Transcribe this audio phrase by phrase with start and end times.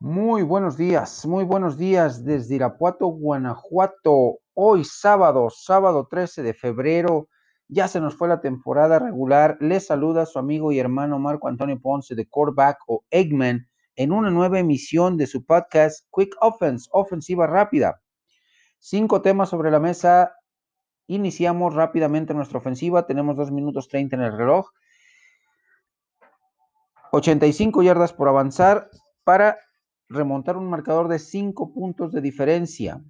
[0.00, 4.38] Muy buenos días, muy buenos días desde Irapuato, Guanajuato.
[4.54, 7.28] Hoy sábado, sábado 13 de febrero,
[7.66, 9.56] ya se nos fue la temporada regular.
[9.58, 14.30] Les saluda su amigo y hermano Marco Antonio Ponce de Coreback o Eggman en una
[14.30, 18.00] nueva emisión de su podcast Quick Offense, ofensiva rápida.
[18.78, 20.32] Cinco temas sobre la mesa.
[21.08, 23.04] Iniciamos rápidamente nuestra ofensiva.
[23.04, 24.70] Tenemos dos minutos 30 en el reloj.
[27.10, 28.88] 85 yardas por avanzar
[29.24, 29.58] para
[30.08, 33.02] remontar un marcador de 5 puntos de diferencia.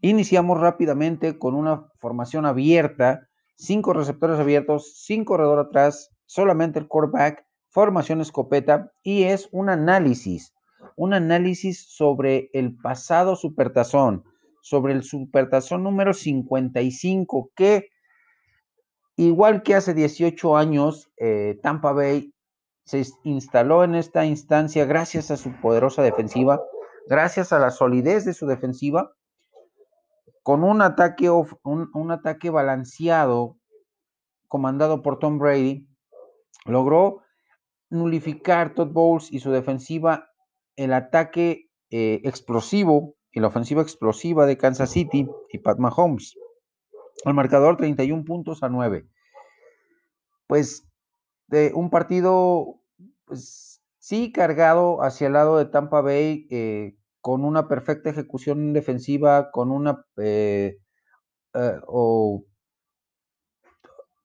[0.00, 7.46] Iniciamos rápidamente con una formación abierta, 5 receptores abiertos, 5 corredor atrás, solamente el quarterback,
[7.70, 10.54] formación escopeta y es un análisis,
[10.96, 14.24] un análisis sobre el pasado supertazón,
[14.60, 17.88] sobre el supertazón número 55 que
[19.16, 22.33] igual que hace 18 años, eh, Tampa Bay
[22.84, 26.62] se instaló en esta instancia gracias a su poderosa defensiva,
[27.08, 29.14] gracias a la solidez de su defensiva,
[30.42, 33.56] con un ataque, un, ataque balanceado
[34.46, 35.88] comandado por Tom Brady,
[36.66, 37.22] logró
[37.88, 40.30] nulificar Todd Bowles y su defensiva
[40.76, 46.36] el ataque eh, explosivo y la ofensiva explosiva de Kansas City y Pat Mahomes.
[47.24, 49.06] El marcador 31 puntos a 9.
[50.46, 50.86] Pues
[51.46, 52.80] de un partido,
[53.24, 59.50] pues sí, cargado hacia el lado de Tampa Bay, eh, con una perfecta ejecución defensiva,
[59.50, 60.78] con una eh,
[61.54, 62.44] eh, o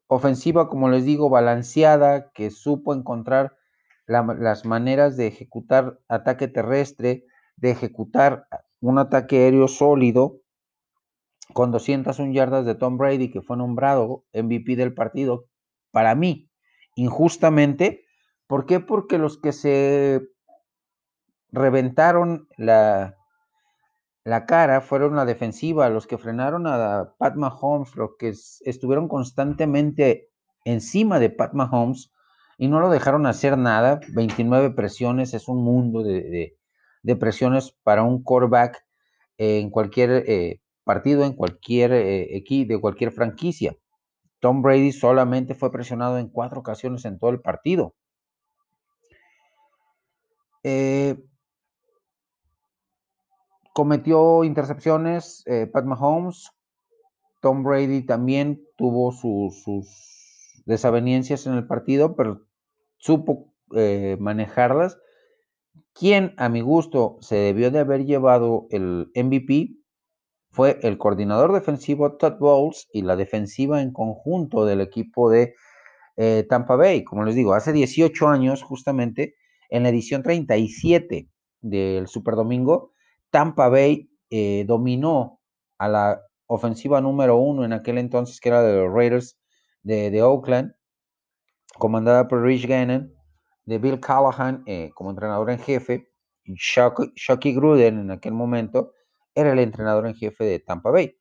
[0.08, 3.56] ofensiva, como les digo, balanceada, que supo encontrar
[4.06, 8.48] la, las maneras de ejecutar ataque terrestre, de ejecutar
[8.81, 10.42] un ataque aéreo sólido,
[11.54, 15.45] con 201 yardas de Tom Brady, que fue nombrado MVP del partido,
[15.92, 16.48] para mí,
[17.00, 18.03] injustamente.
[18.47, 18.80] ¿Por qué?
[18.80, 20.22] Porque los que se
[21.52, 23.16] reventaron la,
[24.23, 28.33] la cara fueron la defensiva, los que frenaron a Pat Mahomes, los que
[28.66, 30.30] estuvieron constantemente
[30.65, 32.11] encima de Pat Mahomes
[32.58, 34.02] y no lo dejaron hacer nada.
[34.09, 36.58] 29 presiones, es un mundo de,
[37.02, 38.86] de, presiones para un quarterback
[39.38, 43.76] en cualquier eh, partido, en cualquier eh, equipo, de cualquier franquicia.
[44.39, 47.94] Tom Brady solamente fue presionado en cuatro ocasiones en todo el partido.
[50.64, 51.17] Eh,
[53.73, 56.52] cometió intercepciones eh, Pat Mahomes.
[57.42, 62.45] Tom Brady también tuvo su, sus desavenencias en el partido, pero
[62.98, 64.98] supo eh, manejarlas.
[65.94, 69.79] Quien a mi gusto se debió de haber llevado el MVP
[70.52, 75.55] fue el coordinador defensivo Todd Bowles y la defensiva en conjunto del equipo de
[76.17, 77.04] eh, Tampa Bay.
[77.04, 79.36] Como les digo, hace 18 años, justamente,
[79.70, 81.30] en la edición 37
[81.61, 82.93] del Super Domingo,
[83.30, 85.39] Tampa Bay eh, dominó
[85.77, 89.39] a la ofensiva número uno en aquel entonces, que era de los Raiders
[89.83, 90.73] de, Oakland,
[91.77, 93.14] comandada por Rich Gannon,
[93.65, 96.09] de Bill Callahan eh, como entrenador en jefe,
[96.43, 98.93] y Shocky, Shocky Gruden en aquel momento,
[99.39, 101.17] era el entrenador en jefe de Tampa Bay.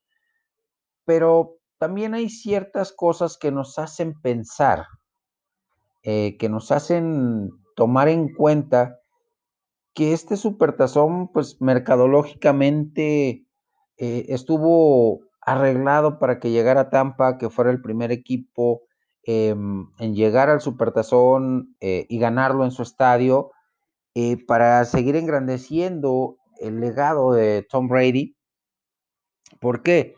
[1.05, 4.87] Pero también hay ciertas cosas que nos hacen pensar,
[6.03, 8.99] eh, que nos hacen tomar en cuenta
[9.95, 13.47] que este supertazón, pues mercadológicamente
[13.97, 18.83] eh, estuvo arreglado para que llegara Tampa, que fuera el primer equipo
[19.25, 23.53] eh, en llegar al supertazón y ganarlo en su estadio,
[24.49, 28.37] para seguir engrandeciendo el legado de Tom Brady.
[29.61, 30.15] ¿Por qué?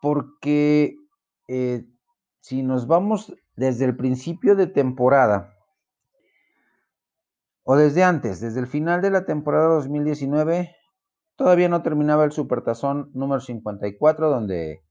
[0.00, 0.96] Porque
[1.48, 1.84] eh,
[2.40, 5.52] si nos vamos desde el principio de temporada,
[7.64, 10.74] o desde antes, desde el final de la temporada 2019,
[11.36, 14.84] todavía no terminaba el Supertazón número 54, donde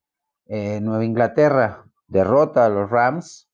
[0.46, 3.50] eh, Nueva Inglaterra derrota a los Rams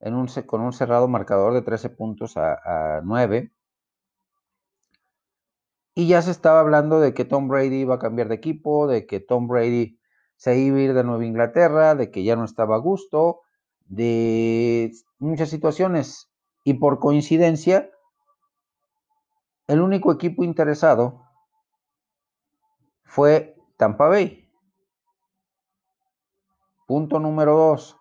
[0.00, 3.53] en un, con un cerrado marcador de 13 puntos a, a 9.
[5.94, 9.06] Y ya se estaba hablando de que Tom Brady iba a cambiar de equipo, de
[9.06, 9.98] que Tom Brady
[10.36, 13.42] se iba a ir de Nueva Inglaterra, de que ya no estaba a gusto,
[13.86, 16.30] de muchas situaciones.
[16.64, 17.90] Y por coincidencia,
[19.68, 21.22] el único equipo interesado
[23.04, 24.50] fue Tampa Bay.
[26.86, 27.96] Punto número dos.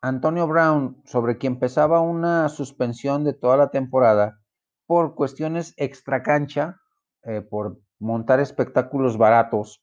[0.00, 4.40] Antonio Brown, sobre quien pesaba una suspensión de toda la temporada,
[4.86, 6.80] por cuestiones extra cancha,
[7.22, 9.82] eh, por montar espectáculos baratos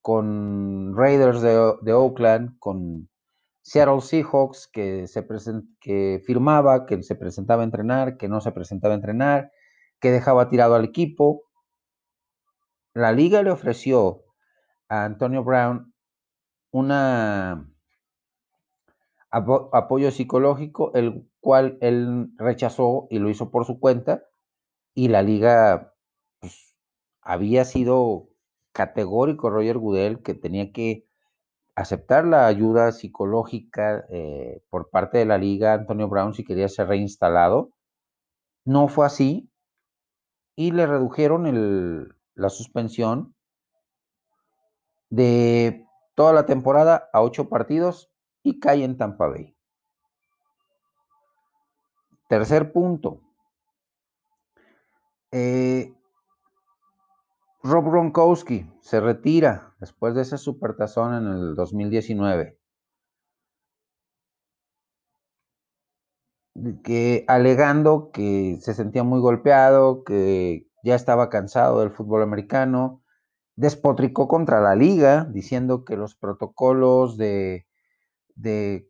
[0.00, 3.08] con Raiders de, Oakland, con
[3.62, 5.24] Seattle Seahawks, que, se
[5.80, 9.52] que firmaba, que se presentaba a entrenar, que no se presentaba a entrenar,
[10.00, 11.44] que dejaba tirado al equipo.
[12.94, 14.24] La liga le ofreció
[14.88, 15.94] a Antonio Brown
[16.72, 17.68] una
[19.30, 24.24] apoyo psicológico, el cual él rechazó y lo hizo por su cuenta,
[24.94, 25.94] y la liga
[26.40, 26.74] pues,
[27.20, 28.28] había sido
[28.72, 31.06] categórico Roger Goodell que tenía que
[31.74, 36.88] aceptar la ayuda psicológica eh, por parte de la liga Antonio Brown si quería ser
[36.88, 37.70] reinstalado.
[38.64, 39.50] No fue así
[40.54, 43.34] y le redujeron la suspensión
[45.10, 48.10] de toda la temporada a ocho partidos
[48.42, 49.56] y cae en Tampa Bay.
[52.28, 53.20] Tercer punto.
[55.32, 55.94] Eh,
[57.62, 62.58] Rob Gronkowski se retira después de ese supertazón en el 2019.
[66.84, 73.02] Que alegando que se sentía muy golpeado, que ya estaba cansado del fútbol americano,
[73.56, 77.66] despotricó contra la liga, diciendo que los protocolos de,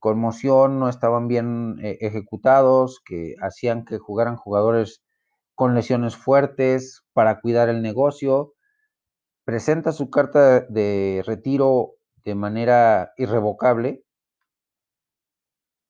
[0.00, 5.03] conmoción no estaban bien eh, ejecutados, que hacían que jugaran jugadores
[5.55, 8.55] con lesiones fuertes para cuidar el negocio
[9.45, 11.95] presenta su carta de retiro
[12.25, 14.05] de manera irrevocable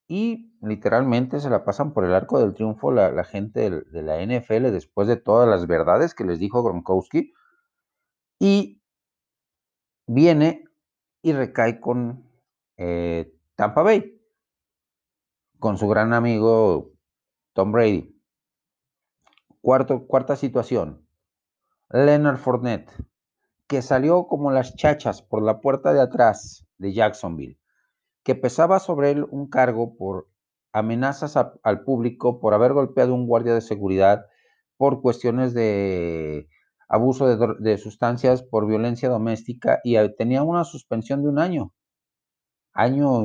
[0.08, 4.70] y literalmente se la pasan por el arco del triunfo la, gente de, la NFL
[4.70, 7.32] después de todas las verdades que les dijo Gronkowski
[8.38, 8.82] y
[10.06, 10.64] viene
[11.22, 12.28] y recae con
[12.76, 14.20] eh, Tampa Bay,
[15.58, 16.92] con su gran amigo
[17.54, 18.11] Tom Brady.
[19.62, 21.06] Cuarta situación,
[21.88, 22.92] Leonard Fournette
[23.72, 27.58] que salió como las chachas por la puerta de atrás de Jacksonville,
[28.22, 30.28] que pesaba sobre él un cargo por
[30.74, 34.26] amenazas al público, por haber golpeado a un guardia de seguridad,
[34.76, 36.50] por cuestiones de
[36.86, 41.72] abuso de, sustancias, por violencia doméstica y tenía una suspensión de un año,
[42.74, 43.22] año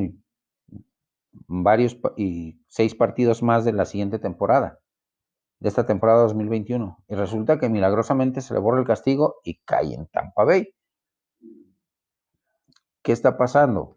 [1.48, 4.80] varios y seis partidos más de la siguiente temporada
[5.60, 7.04] de esta temporada 2021.
[7.08, 10.74] Y resulta que milagrosamente se le borra el castigo y cae en Tampa Bay.
[13.04, 13.96] ¿Qué está pasando?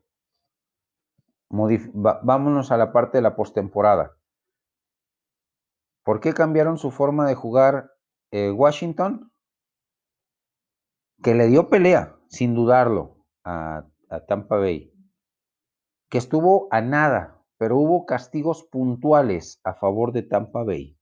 [1.52, 4.16] vámonos a la parte de la postemporada.
[6.04, 7.90] ¿Por qué cambiaron su forma de jugar
[8.30, 9.32] eh, Washington?
[11.24, 13.84] Que le dio pelea, sin dudarlo, a
[14.28, 14.94] Tampa Bay.
[16.08, 20.99] Que estuvo a nada, pero hubo castigos puntuales a favor de Tampa Bay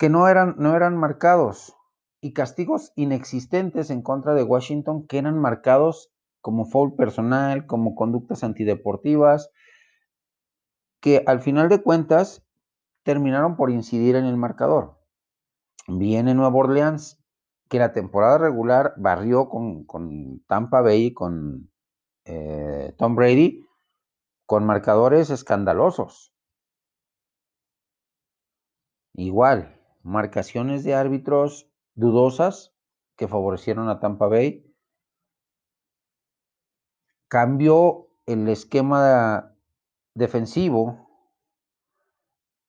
[0.00, 1.76] que no eran, no eran marcados
[2.22, 6.10] y castigos inexistentes en contra de Washington que eran marcados
[6.40, 9.50] como foul personal, como conductas antideportivas,
[11.02, 12.42] que al final de cuentas
[13.02, 14.98] terminaron por incidir en el marcador.
[15.86, 17.22] Viene Nueva Orleans,
[17.68, 19.84] que la temporada regular barrió con,
[20.46, 21.70] Tampa Bay, con
[22.24, 23.66] eh, Tom Brady,
[24.46, 26.32] con marcadores escandalosos.
[29.12, 32.72] Igual, marcaciones de árbitros dudosas
[33.16, 34.66] que favorecieron a Tampa Bay.
[37.28, 39.54] Cambió el esquema
[40.14, 41.08] defensivo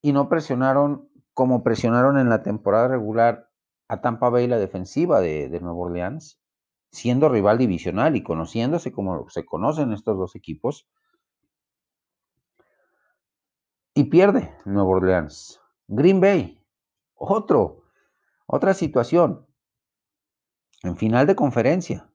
[0.01, 3.49] y no presionaron como presionaron en la temporada regular
[3.87, 6.39] a Tampa Bay la defensiva de, de Orleans,
[6.91, 10.87] siendo rival divisional y conociéndose como se conocen estos dos equipos.
[13.93, 15.59] Y pierde Nueva Orleans.
[15.87, 16.60] Green Bay
[17.21, 17.83] otro,
[18.47, 19.45] otra situación.
[20.83, 22.09] En final de conferencia.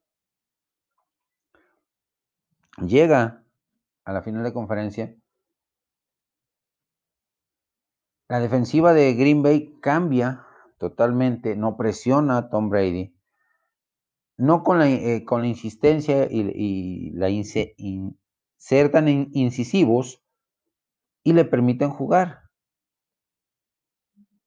[2.79, 3.45] Llega
[4.05, 5.17] a la final de conferencia.
[8.29, 10.45] La defensiva de Green Bay cambia
[10.79, 13.17] totalmente, no presiona a Tom Brady,
[14.37, 17.29] no con la, eh, con la insistencia y, la
[18.57, 20.23] ser tan incisivos
[21.23, 22.46] y le permiten jugar.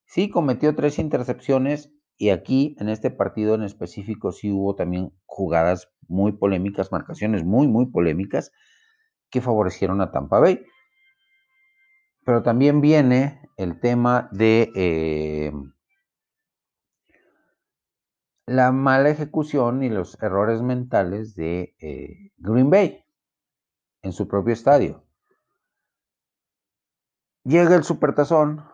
[0.10, 5.92] Sí, cometió tres intercepciones y aquí en este partido en específico sí hubo también jugadas
[6.08, 8.52] muy polémicas, marcaciones muy, muy polémicas
[9.30, 10.66] que favorecieron a Tampa Bay.
[12.26, 15.54] Pero también viene el tema de eh,
[18.48, 23.06] la mala ejecución y los errores mentales de eh, Green Bay
[24.02, 25.04] en su propio estadio.
[27.44, 28.66] Llega el supertazón,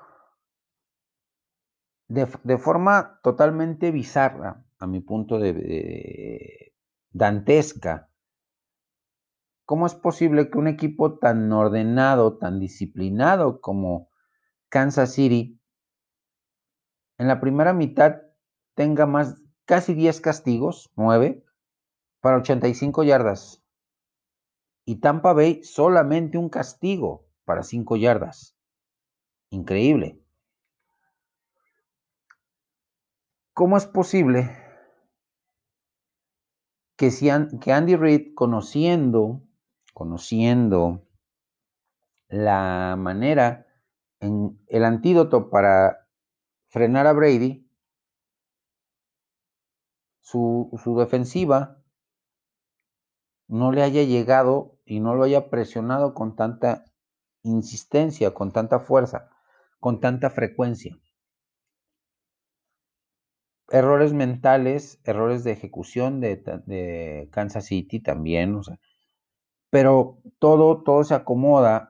[2.07, 6.73] de, forma totalmente bizarra, a mi punto de,
[7.11, 8.09] dantesca,
[9.65, 14.09] ¿cómo es posible que un equipo tan ordenado, tan disciplinado como
[14.69, 15.59] Kansas City
[17.17, 18.21] en la primera mitad
[18.73, 21.43] tenga más, casi 10 castigos, 9,
[22.19, 23.63] para 85 yardas.
[24.85, 28.57] Y Tampa Bay solamente un castigo para 5 yardas.
[29.49, 30.24] Increíble.
[33.55, 34.51] ¿Cómo es posible
[36.97, 37.29] que, si,
[37.61, 39.43] que Andy Reid, conociendo,
[39.93, 41.07] conociendo
[42.27, 43.65] la manera,
[44.19, 46.09] en el antídoto para
[46.67, 47.65] frenar a Brady,
[50.19, 51.81] su, su defensiva
[53.47, 56.83] no le haya llegado y no lo haya presionado con tanta
[57.43, 59.29] insistencia, con tanta fuerza,
[59.79, 60.99] con tanta frecuencia.
[63.69, 68.59] Errores mentales, errores de ejecución de, Kansas City también,
[69.69, 71.89] pero todo, todo se acomoda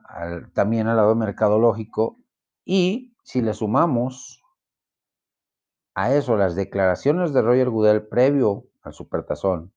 [0.54, 2.18] también al lado mercadológico
[2.64, 4.42] y si le sumamos
[5.94, 9.72] a eso las declaraciones de Roger Goodell previo al Supertazón,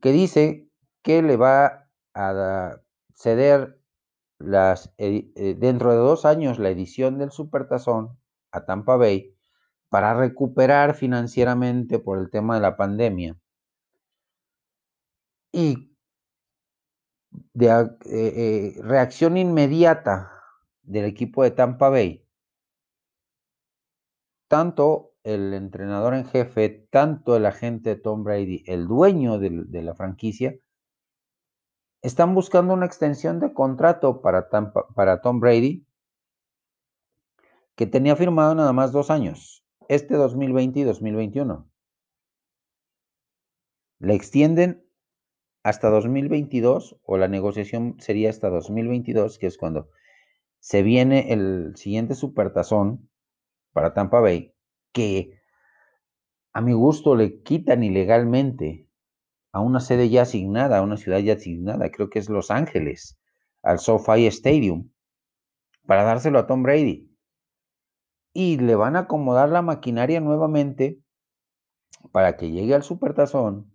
[0.00, 0.68] que dice
[1.02, 2.80] que le va a
[3.14, 3.78] ceder
[4.38, 8.18] las, eh, dentro de dos años la edición del Supertazón
[8.50, 9.36] a Tampa Bay
[9.92, 13.36] para recuperar financieramente por el tema de la pandemia.
[15.52, 15.94] Y
[17.52, 20.32] de eh, eh, reacción inmediata
[20.82, 22.26] del equipo de Tampa Bay,
[24.48, 30.56] tanto el entrenador en jefe, tanto el agente Tom Brady, el dueño de, la franquicia,
[32.00, 35.86] están buscando una extensión de contrato para, para Tom Brady,
[37.76, 39.61] que tenía firmado nada más dos años,
[39.94, 41.70] este 2020 y 2021.
[43.98, 44.86] Le extienden
[45.62, 49.90] hasta 2022 o la negociación sería hasta 2022, que es cuando
[50.60, 53.10] se viene el siguiente supertazón
[53.72, 54.54] para Tampa Bay,
[54.92, 55.38] que
[56.54, 58.88] a mi gusto le quitan ilegalmente
[59.52, 63.18] a una sede ya asignada, a una ciudad ya asignada, creo que es Los Ángeles,
[63.62, 64.90] al SoFi Stadium,
[65.86, 67.11] para dárselo a Tom Brady.
[68.34, 71.00] Y le van a acomodar la maquinaria nuevamente
[72.12, 73.72] para que llegue al Supertazón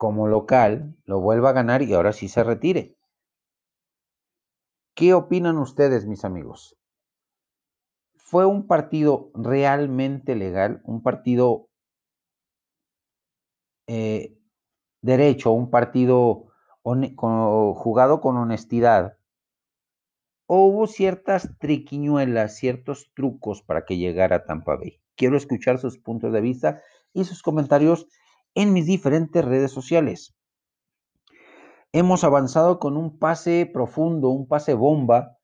[0.00, 2.96] como local, lo vuelva a ganar y ahora sí se retire.
[4.94, 6.74] ¿Qué opinan ustedes, mis amigos?
[8.16, 10.80] ¿Fue un partido realmente legal?
[10.84, 11.68] ¿Un partido
[13.86, 14.38] eh,
[15.02, 16.46] derecho, un partido
[16.82, 19.18] jugado con honestidad?
[20.52, 25.00] ¿O hubo ciertas triquiñuelas, ciertos trucos para que llegara a Tampa Bay?
[25.14, 28.08] Quiero escuchar sus puntos de vista y sus comentarios
[28.56, 30.34] en mis diferentes redes sociales.
[31.92, 35.38] Hemos avanzado con un pase profundo, un pase bomba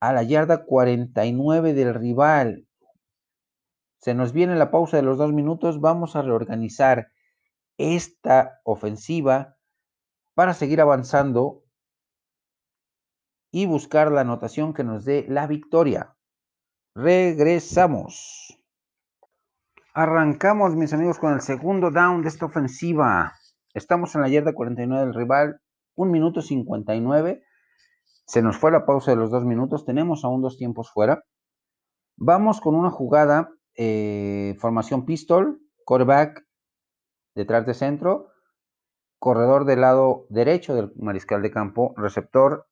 [0.00, 2.66] a la yarda 49 del rival.
[4.00, 5.80] Se nos viene la pausa de los dos minutos.
[5.80, 7.12] Vamos a reorganizar
[7.76, 9.56] esta ofensiva
[10.34, 11.62] para seguir avanzando
[13.50, 16.14] y buscar la anotación que nos dé la victoria.
[16.94, 18.58] Regresamos.
[19.94, 23.32] Arrancamos, mis amigos, con el segundo down de esta ofensiva.
[23.74, 25.60] Estamos en la yarda 49 del rival,
[25.94, 27.42] un minuto 59.
[28.26, 29.84] Se nos fue la pausa de los dos minutos.
[29.84, 31.24] Tenemos aún dos tiempos fuera.
[32.16, 36.44] Vamos con una jugada, eh, formación pistol, quarterback
[37.34, 38.28] detrás de centro,
[39.18, 42.67] corredor del lado derecho del mariscal de campo, receptor,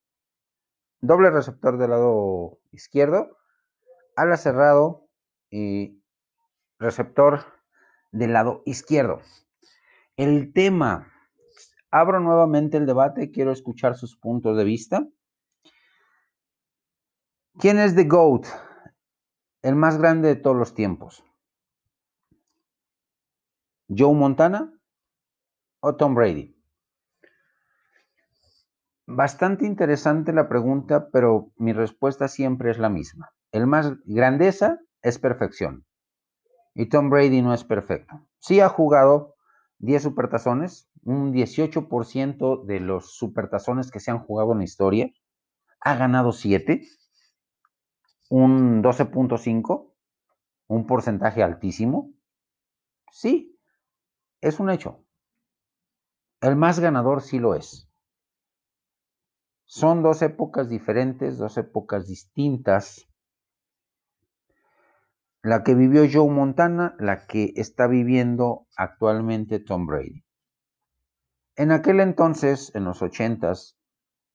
[1.01, 3.37] doble receptor del lado izquierdo,
[4.17, 5.09] ala cerrado
[5.51, 6.03] y
[6.79, 7.45] receptor
[8.13, 9.21] del lado izquierdo.
[10.17, 11.13] El tema,
[11.91, 15.07] abro nuevamente el debate, quiero escuchar sus puntos de vista.
[17.59, 18.47] ¿Quién es The GOAT?
[19.63, 21.25] El más grande de todos los tiempos.
[23.89, 24.73] ¿Joe Montana
[25.81, 26.56] o Tom Brady?
[29.09, 33.31] Bastante interesante la pregunta, pero mi respuesta siempre es la misma.
[33.53, 35.85] El más grandeza es perfección.
[36.75, 38.27] Y Tom Brady no es perfecto.
[38.41, 39.37] Sí ha jugado
[39.79, 45.11] 10 supertazones, un 18% de los supertazones que se han jugado en la historia.
[45.81, 46.83] Ha ganado 7,
[48.29, 49.93] un 12.5,
[50.67, 52.11] un porcentaje altísimo.
[53.13, 53.57] Sí,
[54.41, 55.05] es un hecho.
[56.41, 57.86] El más ganador sí lo es.
[59.67, 63.07] Son dos épocas diferentes, dos épocas distintas
[65.47, 70.25] la que vivió Joe Montana, la que está viviendo actualmente Tom Brady.
[71.55, 73.79] En aquel entonces, en los ochentas,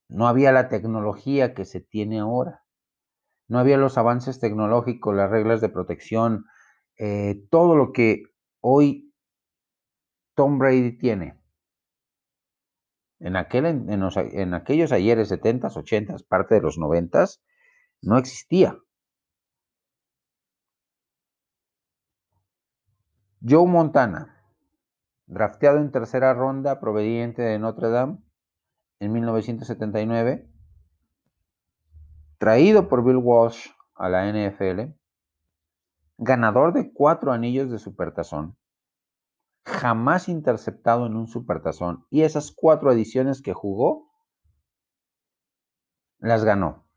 [0.07, 2.63] no había la tecnología que se tiene ahora.
[3.49, 6.45] no había los avances tecnológicos, las reglas de protección,
[6.97, 8.23] eh, todo lo que
[8.61, 9.13] hoy
[10.35, 11.40] Tom Brady tiene.
[13.21, 17.39] En, aquel, en, aquellos ayeres 70s, 80s, parte de los 90s,
[18.01, 18.77] no existía.
[23.47, 24.43] Joe Montana,
[25.27, 28.17] drafteado en tercera ronda proveniente de Notre Dame
[28.99, 30.47] en 1979,
[32.39, 34.93] traído por Bill Walsh a la NFL,
[36.17, 38.57] ganador de cuatro anillos de supertazón,
[39.65, 44.11] jamás interceptado en un supertazón y esas cuatro ediciones que jugó
[46.19, 46.87] las ganó.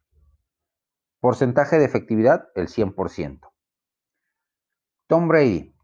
[1.20, 3.52] Porcentaje de efectividad, el 100%.
[5.06, 5.74] Tom Brady,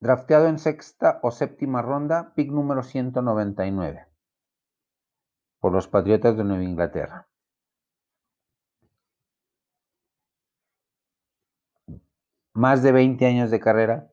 [0.00, 4.08] Drafteado en sexta o séptima ronda, pick número 199
[5.60, 7.28] por los Patriotas de Nueva Inglaterra.
[12.52, 14.12] Más de 20 años de carrera,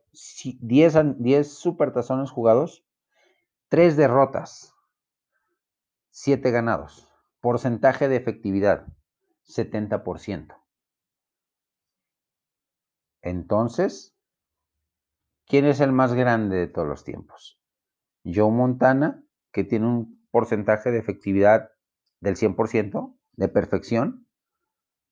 [0.60, 2.86] 10, 10 supertazones jugados,
[3.69, 4.74] 3 derrotas,
[6.12, 7.08] 7 ganados.
[7.41, 8.88] Porcentaje de efectividad,
[9.46, 10.55] 70%.
[13.22, 14.19] Entonces,
[15.50, 17.60] ¿Quién es el más grande de todos los tiempos?
[18.24, 21.72] Joe Montana, que tiene un porcentaje de efectividad
[22.19, 24.27] del 100%, de perfección,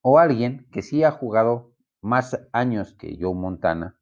[0.01, 1.75] o alguien que sí ha jugado
[2.07, 3.99] más años que Joe Montana,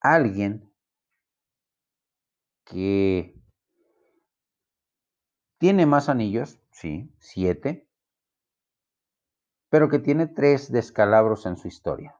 [0.00, 0.72] alguien
[2.64, 3.34] que
[5.58, 7.88] tiene más anillos, sí, siete,
[9.68, 12.18] pero que tiene tres descalabros en su historia.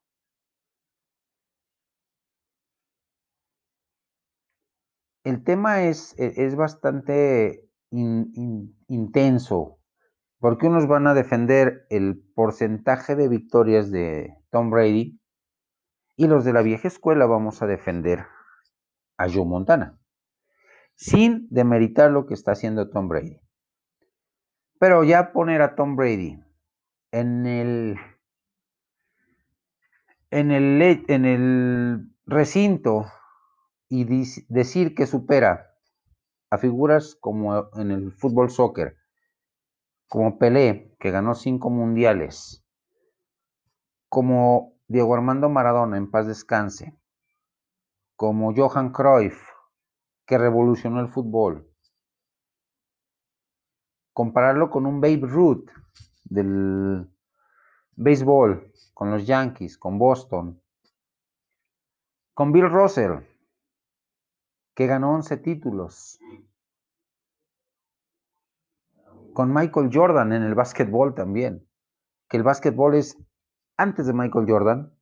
[5.26, 9.80] el tema es, e, es bastante intenso,
[10.38, 15.20] porque unos van a defender el porcentaje de victorias de Tom Brady
[16.16, 18.26] y los de la vieja escuela vamos a defender
[19.18, 19.98] a Joe Montana,
[20.94, 23.40] sin demeritar lo que está haciendo Tom Brady.
[24.78, 26.38] Pero ya poner a Tom Brady
[27.12, 27.96] en el
[30.30, 33.06] en el, recinto
[33.88, 34.04] y
[34.48, 35.70] decir que supera
[36.50, 38.96] a figuras como en el fútbol soccer,
[40.08, 42.64] como Pelé, que ganó cinco mundiales,
[44.08, 46.96] como Diego Armando Maradona, en paz descanse,
[48.14, 49.38] como Johan Cruyff,
[50.26, 51.70] que revolucionó el fútbol,
[54.12, 55.70] compararlo con un Babe Ruth
[56.24, 57.10] del
[57.96, 60.62] béisbol, con los Yankees, con Boston,
[62.32, 63.20] con Bill Russell,
[64.74, 66.18] que ganó 11 títulos.
[69.36, 71.68] Con Michael Jordan en el básquetbol también.
[72.26, 73.18] Que el básquetbol es
[73.76, 74.98] antes de Michael Jordan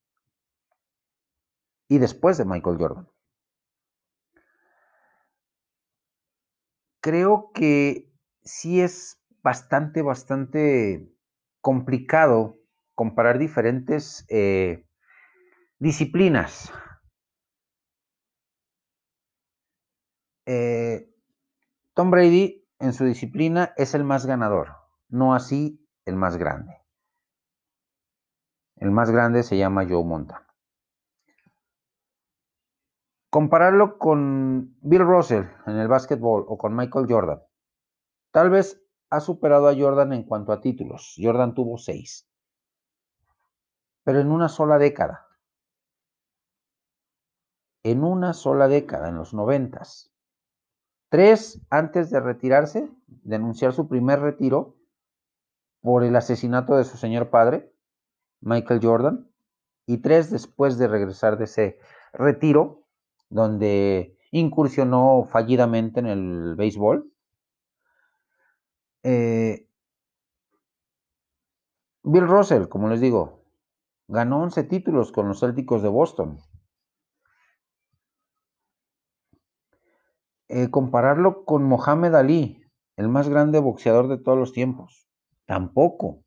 [1.87, 3.09] y después de Michael Jordan.
[7.01, 11.09] Creo que sí es bastante, bastante
[11.61, 12.59] complicado
[12.97, 14.85] comparar diferentes eh,
[15.79, 16.73] disciplinas
[20.47, 21.09] Eh,
[21.94, 24.77] Tom Brady en su disciplina es el más ganador,
[25.09, 26.83] no así el más grande.
[28.77, 30.47] El más grande se llama Joe Montana.
[33.31, 37.42] Compararlo con Bill Russell en el básquetbol o con Michael Jordan.
[38.31, 41.16] Tal vez ha superado a Jordan en cuanto a títulos.
[41.20, 42.29] Jordan tuvo seis.
[44.05, 45.27] Pero en una sola década.
[47.83, 50.13] En una sola década, en los noventas.
[51.14, 54.74] Tres antes de retirarse, de anunciar su primer retiro
[55.81, 57.72] por el asesinato de su señor padre,
[58.40, 59.31] Michael Jordan,
[59.87, 61.79] y tres después de regresar de ese
[62.12, 62.83] retiro,
[63.31, 67.09] donde incursionó fallidamente en el béisbol.
[69.05, 69.68] Eh,
[72.03, 73.44] Bill Russell, como les digo,
[74.09, 76.40] ganó 11 títulos con los Celticos de Boston.
[80.57, 82.62] Eh, compararlo con Mohamed Ali,
[82.97, 85.09] el más grande boxeador de todos los tiempos.
[85.47, 86.23] Tampoco.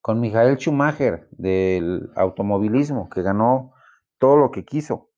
[0.00, 3.74] Con Michael Schumacher del automovilismo, que ganó
[4.16, 5.10] todo lo que quiso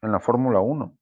[0.00, 0.96] en la Fórmula 1.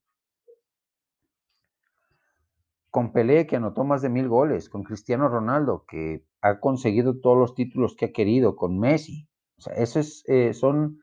[2.90, 4.68] Con Pelé, que anotó más de mil goles.
[4.68, 8.56] Con Cristiano Ronaldo, que ha conseguido todos los títulos que ha querido.
[8.56, 9.28] Con Messi.
[9.58, 10.98] O sea, eso es, eh, son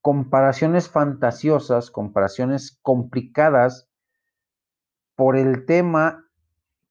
[0.00, 3.87] comparaciones fantasiosas, comparaciones complicadas
[5.18, 6.30] por el tema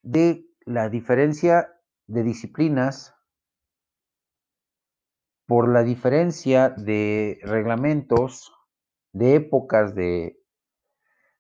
[0.01, 3.15] de la diferencia de disciplinas,
[5.45, 8.53] por la diferencia de reglamentos,
[9.13, 10.43] de épocas, de,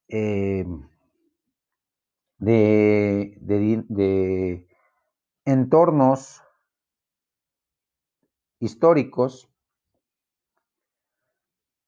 [0.07, 0.65] eh,
[2.37, 3.35] de,
[3.89, 4.67] de,
[5.43, 6.41] entornos
[8.61, 9.51] históricos,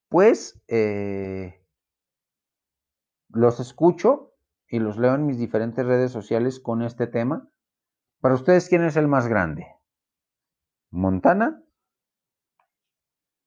[0.10, 1.66] pues eh,
[3.30, 4.29] los escucho
[4.70, 7.50] y los leo en mis diferentes redes sociales con este tema.
[8.22, 9.68] Para ustedes, ¿quién es el más grande?
[10.92, 11.64] ¿Montana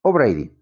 [0.02, 0.58] o Brady?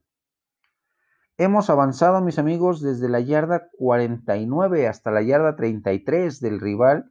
[1.38, 7.10] Hemos avanzado, mis amigos, desde la yarda 49 hasta la yarda 33 del rival,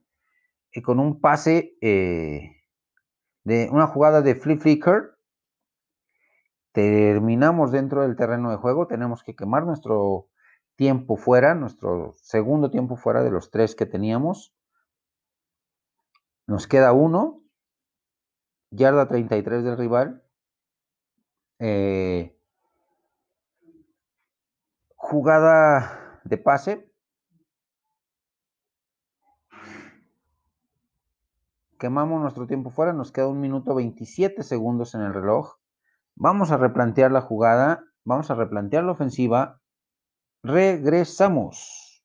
[0.71, 2.62] eh, con un pase eh,
[3.43, 5.15] de una jugada de flip flicker.
[6.73, 10.28] Terminamos dentro del terreno de juego, tenemos que quemar nuestro
[10.79, 14.55] tiempo fuera, nuestro segundo tiempo fuera de los tres que teníamos.
[16.47, 17.43] Nos queda uno,
[18.71, 20.23] yarda 33 del rival.
[21.59, 22.33] Eh,
[24.95, 26.89] jugada de pase.
[31.77, 35.57] Quemamos nuestro tiempo fuera, nos queda un minuto 27 segundos en el reloj.
[36.15, 39.58] Vamos a replantear la jugada, vamos a replantear la ofensiva.
[40.43, 42.02] Regresamos.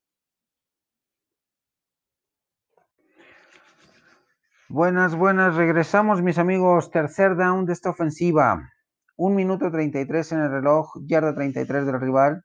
[4.69, 8.73] Buenas, buenas, regresamos mis amigos, tercer down de esta ofensiva.
[9.17, 12.45] Un minuto 33 en el reloj, yarda 33 del rival.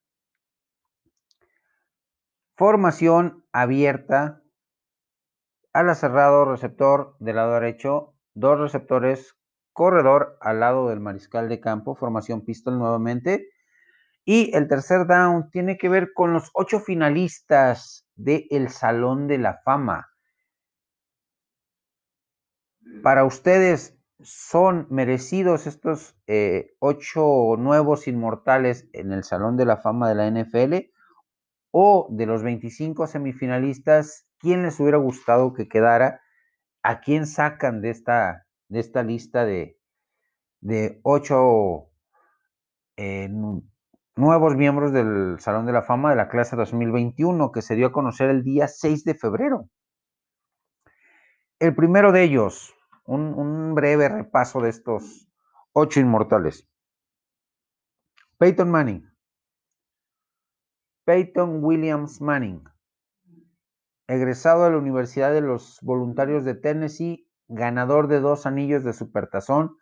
[2.55, 4.43] Formación abierta,
[5.73, 9.35] ala cerrado, receptor del lado derecho, dos receptores,
[9.73, 13.49] corredor al lado del mariscal de campo, formación pistol nuevamente.
[14.25, 19.59] Y el tercer down tiene que ver con los ocho finalistas del Salón de la
[19.63, 20.09] Fama
[23.01, 30.09] para ustedes son merecidos estos eh, ocho nuevos inmortales en el Salón de la Fama
[30.09, 30.91] de la NFL
[31.71, 36.21] o de los 25 semifinalistas, ¿quién les hubiera gustado que quedara?
[36.81, 39.77] ¿A quién sacan de esta, de esta lista de,
[40.59, 41.91] de ocho
[44.19, 47.91] nuevos miembros del Salón de la Fama de la clase 2021 que se dio a
[47.93, 49.69] conocer el día 6 de febrero?
[51.57, 55.29] El primero de ellos, un, breve repaso de estos
[55.71, 56.67] ocho inmortales.
[58.37, 59.09] Peyton Manning.
[61.05, 62.63] Peyton Williams Manning,
[64.07, 69.77] egresado de la Universidad de los Voluntarios de Tennessee, ganador de dos anillos de supertazón,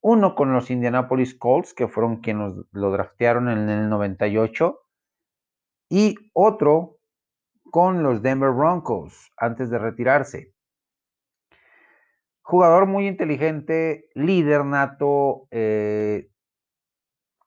[0.00, 4.80] uno con los Indianapolis Colts, que fueron quienes lo draftearon en el 98,
[5.90, 6.98] y otro
[7.70, 10.54] con los Denver Broncos antes de retirarse.
[12.42, 16.30] Jugador muy inteligente, líder nato, eh,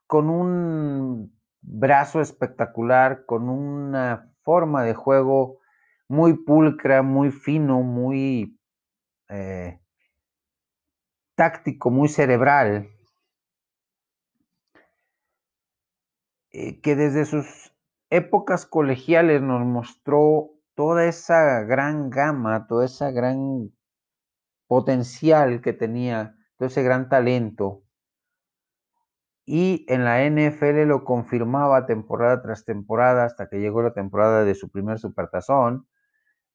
[0.05, 5.59] con un brazo espectacular, con una forma de juego
[6.07, 8.59] muy pulcra, muy fino, muy
[9.29, 9.80] eh,
[11.35, 12.89] táctico, muy cerebral,
[16.51, 17.73] eh, que desde sus
[18.09, 23.71] épocas colegiales nos mostró toda esa gran gama, toda esa gran
[24.67, 27.83] potencial que tenía, todo ese gran talento.
[29.45, 34.55] Y en la NFL lo confirmaba temporada tras temporada hasta que llegó la temporada de
[34.55, 35.87] su primer supertazón,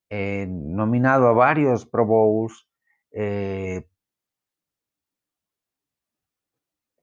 [0.09, 2.69] eh, nominado a varios Pro Bowls,
[3.11, 3.89] eh,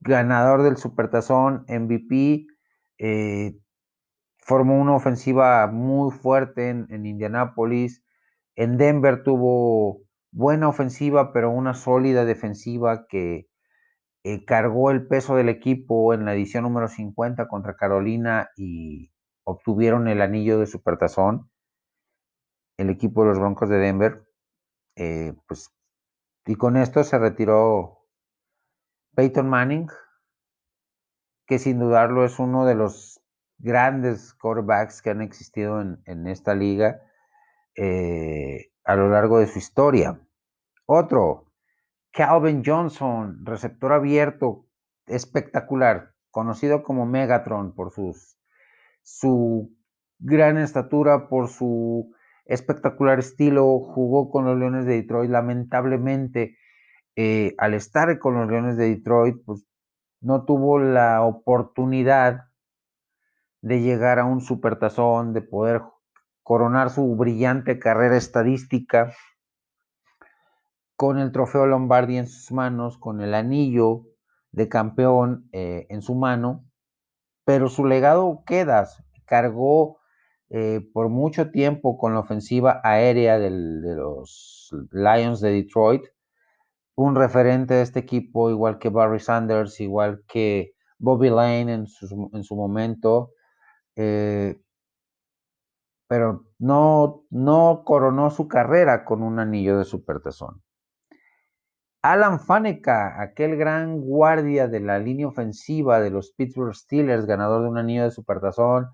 [0.04, 2.48] ganador del supertazón, MVP,
[3.00, 3.58] eh,
[4.38, 8.04] formó una ofensiva muy fuerte en, en Indianápolis,
[8.56, 13.48] en Denver tuvo buena ofensiva, pero una sólida defensiva que
[14.26, 19.12] eh, cargó el peso del equipo en la edición número 50 contra Carolina y
[19.44, 21.50] obtuvieron el anillo de supertazón.
[22.78, 24.26] El equipo de los Broncos de Denver.
[24.96, 25.70] Eh, pues,
[26.46, 28.03] y con esto se retiró
[29.16, 29.88] Peyton Manning,
[31.46, 33.22] que sin dudarlo es uno de los
[33.58, 37.02] grandes quarterbacks que han existido en, esta liga.
[37.76, 40.20] Eh, a lo largo de su historia.
[40.86, 41.52] Otro,
[42.12, 44.68] Calvin Johnson, receptor abierto,
[45.08, 48.38] espectacular, conocido como Megatron por sus,
[49.02, 49.76] su
[50.20, 52.14] gran estatura, por su
[52.46, 55.32] espectacular estilo, jugó con los Leones de Detroit.
[55.32, 56.58] Lamentablemente,
[57.16, 59.66] eh, al estar con los Leones de Detroit, pues
[60.22, 62.46] no tuvo la oportunidad
[63.62, 65.82] de llegar a un supertazón, de poder
[66.44, 69.14] coronar su brillante carrera estadística.
[70.96, 74.06] con el trofeo Lombardi en sus manos, con el anillo
[74.52, 76.64] de campeón eh, en su mano,
[77.46, 78.88] pero su legado queda,
[79.26, 80.00] cargó
[80.50, 86.04] eh, por mucho tiempo con la ofensiva aérea de los Lions de Detroit,
[86.96, 92.56] un referente de este equipo, igual que Barry Sanders, igual que Bobby Lane en su,
[92.56, 93.32] momento,
[93.96, 94.60] eh,
[96.08, 100.62] pero no, no coronó su carrera con un anillo de supertazón.
[102.04, 107.70] Alan Faneca, aquel gran guardia de la línea ofensiva de los Pittsburgh Steelers, ganador de
[107.70, 108.88] un anillo de supertazón,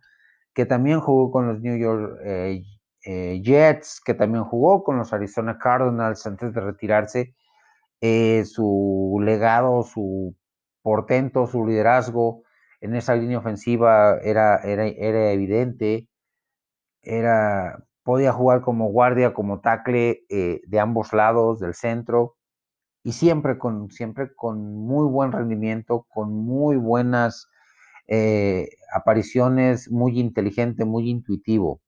[0.54, 2.62] que también jugó con los New York eh,
[3.06, 7.36] eh, Jets, que también jugó con los Arizona Cardinals antes de retirarse.
[8.02, 10.36] Eh, su legado, su
[10.82, 12.44] portento, su liderazgo
[12.82, 16.08] en esa línea ofensiva era, era, era evidente.
[17.02, 22.38] Era, podía jugar como guardia, como tackle de ambos lados del centro
[23.04, 27.48] y siempre con, siempre con muy buen rendimiento, con muy buenas
[28.08, 31.82] eh, apariciones, muy inteligente, muy intuitivo.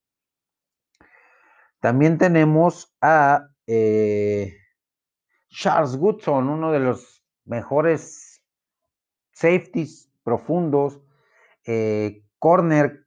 [1.80, 4.54] También tenemos a eh,
[5.52, 8.42] Charles Goodson, uno de los mejores
[9.32, 11.00] safeties profundos,
[11.64, 13.06] eh, corner,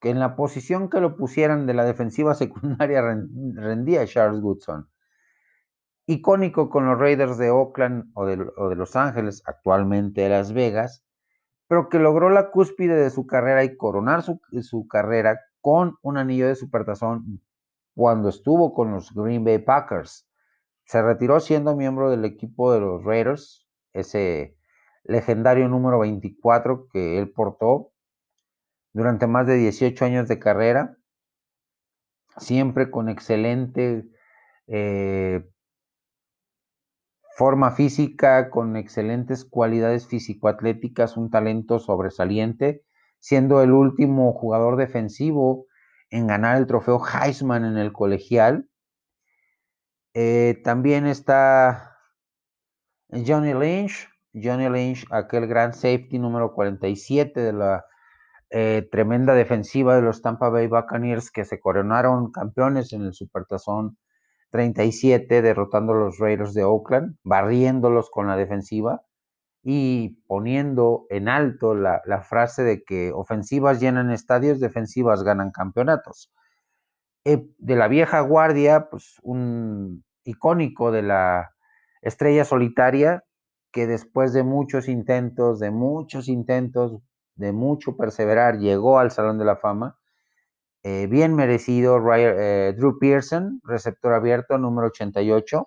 [0.00, 4.88] que en la posición que lo pusieran de la defensiva secundaria rendía Charles Goodson
[6.10, 11.04] icónico con los Raiders de Oakland o de, Los Ángeles, actualmente Las Vegas,
[11.68, 16.16] pero que logró la cúspide de su carrera y coronar su, su carrera con un
[16.16, 17.40] anillo de supertazón
[17.94, 20.26] cuando estuvo con los Green Bay Packers.
[20.90, 24.56] Se retiró siendo miembro del equipo de los Raiders, ese
[25.04, 27.92] legendario número 24 que él portó
[28.92, 30.96] durante más de 18 años de carrera,
[32.38, 34.04] siempre con excelente
[34.66, 35.48] eh,
[37.36, 42.82] forma física, con excelentes cualidades físico-atléticas, un talento sobresaliente,
[43.20, 45.66] siendo el último jugador defensivo
[46.08, 48.68] en ganar el trofeo Heisman en el colegial.
[50.14, 51.96] Eh, también está
[53.10, 57.84] Johnny Lynch, Johnny Lynch, aquel gran safety número 47 de la
[58.50, 63.96] eh, tremenda defensiva de los Tampa Bay Buccaneers que se coronaron campeones en el Supertazón
[64.50, 69.02] 37, derrotando a los Raiders de Oakland, barriéndolos con la defensiva
[69.62, 76.32] y poniendo en alto la, frase de que ofensivas llenan estadios, defensivas ganan campeonatos.
[77.24, 81.50] Eh, de la vieja guardia, pues un icónico de la
[82.02, 83.24] estrella solitaria
[83.72, 86.98] que después de muchos intentos, de muchos intentos,
[87.34, 90.00] de mucho perseverar, llegó al Salón de la Fama
[90.82, 95.66] eh, bien merecido eh, Drew Pearson, receptor abierto número 88,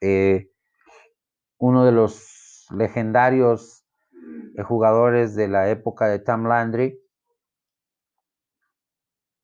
[0.00, 0.50] eh,
[1.58, 3.84] uno de los legendarios
[4.66, 7.00] jugadores de la época de Tom Landry.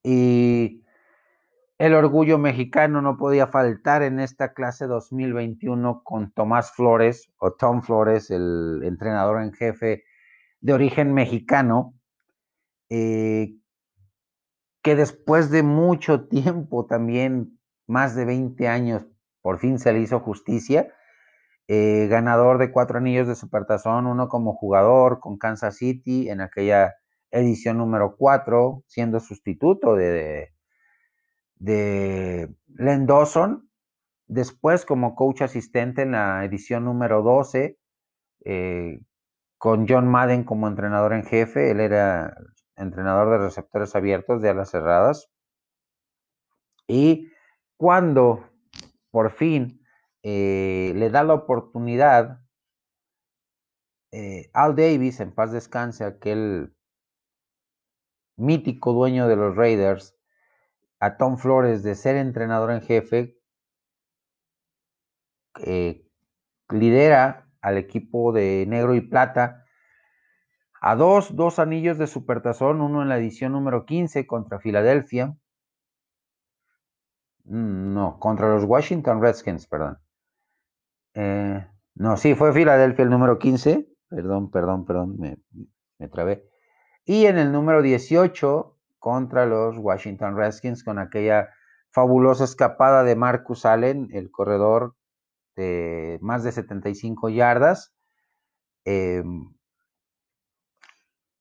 [0.03, 0.83] Y
[1.77, 7.81] el orgullo mexicano no podía faltar en esta clase 2021 con Tomás Flores o Tom
[7.81, 10.03] Flores, el entrenador en jefe
[10.61, 11.93] de origen mexicano,
[12.89, 13.59] que
[14.83, 19.05] después de mucho tiempo, también más de 20 años,
[19.41, 20.93] por fin se le hizo justicia.
[21.67, 26.93] Eh, ganador de cuatro anillos de Supertazón, uno como jugador con Kansas City en aquella
[27.31, 30.54] edición número 4, siendo sustituto de
[31.59, 33.69] Len Dawson.
[34.27, 37.77] Después como coach asistente en la edición número 12,
[38.43, 38.99] eh,
[39.57, 41.71] con John Madden como entrenador en jefe.
[41.71, 42.35] Él era
[42.75, 45.29] entrenador de receptores abiertos de alas cerradas.
[46.87, 47.31] Y
[47.77, 48.49] cuando
[49.11, 49.81] por fin
[50.23, 52.41] eh, le da la oportunidad,
[54.11, 56.73] eh, Al Davis, en paz descanse, aquel
[58.37, 60.14] mítico dueño de los Raiders,
[61.05, 63.37] a Tom Flores de ser entrenador en jefe,
[65.63, 66.03] eh,
[66.69, 69.65] lidera al equipo de negro y plata
[70.81, 75.37] a dos, dos anillos de supertazón, uno en la edición número 15 contra Filadelfia.
[77.43, 79.99] Mm, no, contra los Washington Redskins, perdón.
[81.13, 83.87] Eh, no, sí, fue Filadelfia el número 15.
[84.09, 85.37] Perdón, perdón, perdón, me,
[85.99, 86.49] me trabé.
[87.05, 88.74] Y en el número 18
[89.05, 91.53] contra los Washington Redskins con aquella
[91.91, 94.95] fabulosa escapada de Marcus Allen, el corredor
[95.55, 97.93] de más de 75 yardas.
[98.83, 99.23] Eh,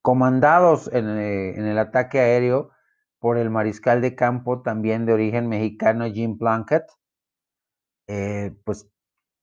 [0.03, 2.71] comandados eh, en, el ataque aéreo
[3.19, 6.85] por el mariscal de campo también de origen mexicano Jim Plunkett,
[8.09, 8.91] eh, pues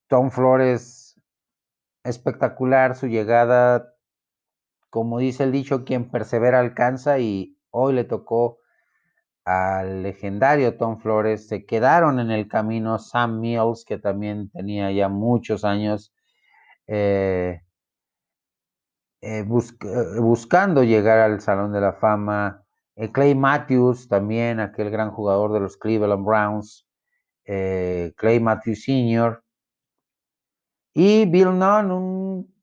[0.07, 1.19] Tom Flores,
[2.03, 3.95] espectacular su llegada,
[4.91, 8.59] como dice el dicho, quien persevera alcanza y hoy le tocó
[9.45, 11.47] al legendario Tom Flores.
[11.47, 16.13] Se quedaron en el camino Sam Mills, que también tenía ya muchos años
[16.87, 17.61] eh,
[19.21, 22.63] eh, buscando llegar al Salón de la Fama.
[23.13, 26.87] Clay Matthews, también aquel gran jugador de los Cleveland Browns.
[27.45, 29.43] Clay Matthews Sr.
[30.93, 32.53] Y Bill Nunn, un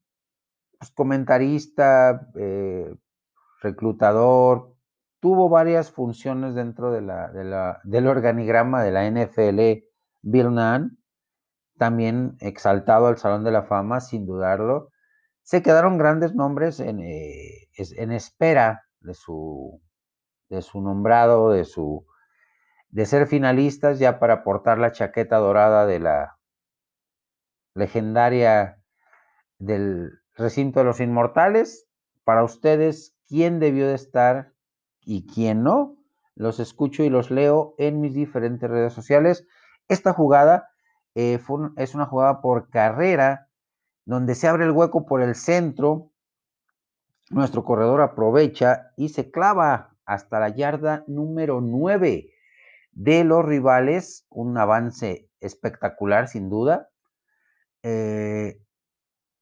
[0.78, 2.94] pues, comentarista, eh,
[3.62, 4.76] reclutador,
[5.20, 9.84] tuvo varias funciones dentro de la, del organigrama de la NFL.
[10.22, 10.98] Bill Nunn,
[11.78, 14.90] también exaltado al Salón de la Fama, sin dudarlo.
[15.42, 19.80] Se quedaron grandes nombres en, eh, en espera de su,
[20.48, 22.06] de su nombrado, de su
[22.90, 26.38] de ser finalistas ya para portar la chaqueta dorada de la
[27.74, 28.82] legendaria
[29.58, 31.86] del recinto de los inmortales.
[32.24, 34.52] Para ustedes, ¿quién debió de estar
[35.08, 35.96] y quién no?
[36.34, 39.46] Los escucho y los leo en mis diferentes redes sociales.
[39.88, 40.68] Esta jugada
[41.14, 41.40] eh,
[41.78, 43.48] es una jugada por carrera,
[44.04, 46.12] donde se abre el hueco por el centro.
[47.30, 52.30] Nuestro corredor aprovecha y se clava hasta la yarda número 9
[52.92, 54.26] de los rivales.
[54.28, 56.90] Un avance espectacular, sin duda.
[57.82, 58.60] Eh,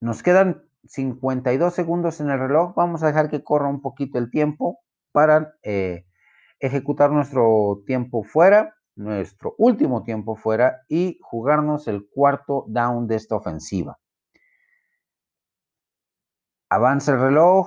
[0.01, 2.73] nos quedan 52 segundos en el reloj.
[2.77, 4.79] Vamos a dejar que corra un poquito el tiempo
[5.17, 6.05] para eh,
[6.61, 13.35] ejecutar nuestro tiempo fuera, nuestro último tiempo fuera y jugarnos el cuarto down de esta
[13.35, 13.99] ofensiva.
[16.69, 17.67] Avanza el reloj,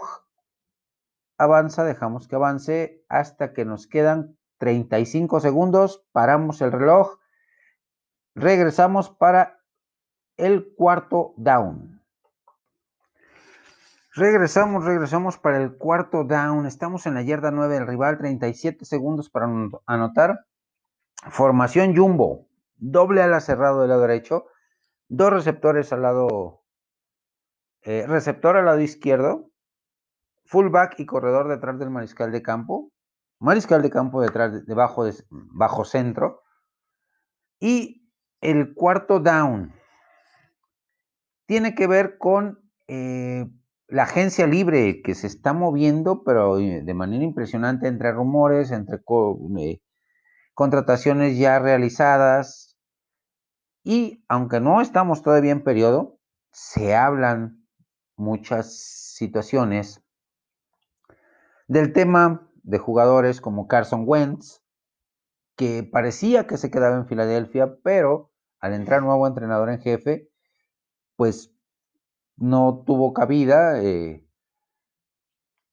[1.39, 7.17] avanza, dejamos que avance hasta que nos quedan 35 segundos, paramos el reloj,
[8.35, 9.59] regresamos para
[10.37, 11.98] el cuarto down.
[14.13, 16.65] Regresamos, regresamos para el cuarto down.
[16.65, 19.47] Estamos en la yarda 9 del rival, 37 segundos para
[19.85, 20.45] anotar.
[21.29, 24.47] Formación jumbo, doble ala cerrado del lado derecho,
[25.09, 26.63] dos receptores al lado,
[27.81, 29.51] eh, receptor al lado izquierdo,
[30.45, 32.91] fullback y corredor detrás del mariscal de campo,
[33.37, 36.41] mariscal de campo detrás, debajo de, bajo centro,
[37.59, 39.73] y el cuarto down,
[41.45, 43.45] tiene que ver con eh,
[43.89, 49.01] la agencia libre que se está moviendo, pero eh, de manera impresionante entre rumores, entre
[49.57, 49.81] eh,
[50.53, 52.77] contrataciones ya realizadas.
[53.83, 56.19] Y aunque no estamos todavía en periodo,
[56.51, 57.65] se hablan
[58.15, 58.77] muchas
[59.15, 60.03] situaciones
[61.67, 64.61] del tema de jugadores como Carson Wentz,
[65.55, 70.29] que parecía que se quedaba en Filadelfia, pero al entrar nuevo entrenador en jefe,
[71.15, 71.53] pues
[72.39, 73.81] no tuvo cabida.
[73.83, 74.25] Eh,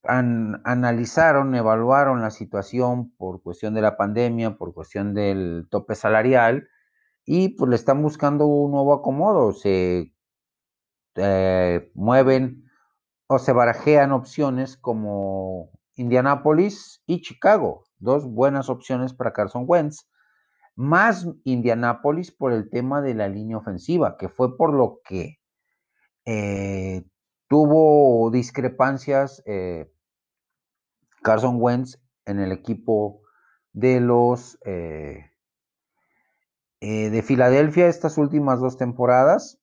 [0.03, 6.69] analizaron, evaluaron la situación por cuestión de la pandemia, por cuestión del tope salarial,
[7.25, 9.53] y pues le están buscando un nuevo acomodo.
[9.53, 10.13] Se
[11.17, 12.65] eh, mueven
[13.27, 20.09] o se barajean opciones como Indianápolis y Chicago, dos buenas opciones para Carson Wentz,
[20.77, 25.36] más Indianápolis por el tema de la línea ofensiva, que fue por lo que
[26.27, 27.05] eh,
[27.49, 29.89] tuvo discrepancias eh,
[31.23, 33.23] Carson Wentz en el equipo
[33.73, 35.31] de los eh,
[36.81, 39.61] de Filadelfia estas últimas dos temporadas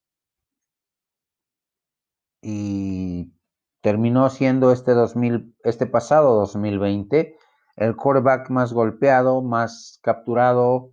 [2.41, 3.33] y
[3.81, 7.37] terminó siendo este 2000, este pasado 2020
[7.75, 10.91] el quarterback más golpeado, más capturado,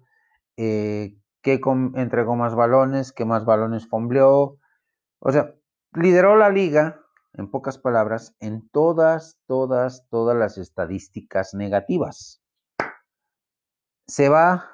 [0.56, 4.58] que entregó más balones, que más balones fombleó.
[5.18, 5.54] O sea,
[5.94, 7.00] lideró la liga,
[7.34, 12.42] en pocas palabras, en todas, todas, todas las estadísticas negativas.
[14.06, 14.70] Se va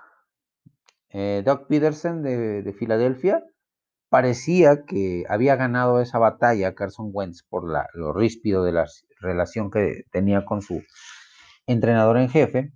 [1.11, 3.45] eh, Doug Peterson de, Filadelfia.
[4.09, 7.65] Parecía que había ganado esa batalla Carson Wentz por
[7.95, 8.87] lo ríspido de la
[9.21, 10.83] relación que tenía con su
[11.67, 12.73] entrenador en jefe.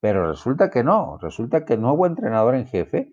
[0.00, 3.12] Pero resulta que no, resulta que el nuevo entrenador en jefe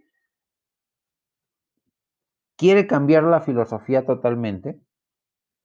[2.58, 4.82] quiere cambiar la filosofía totalmente.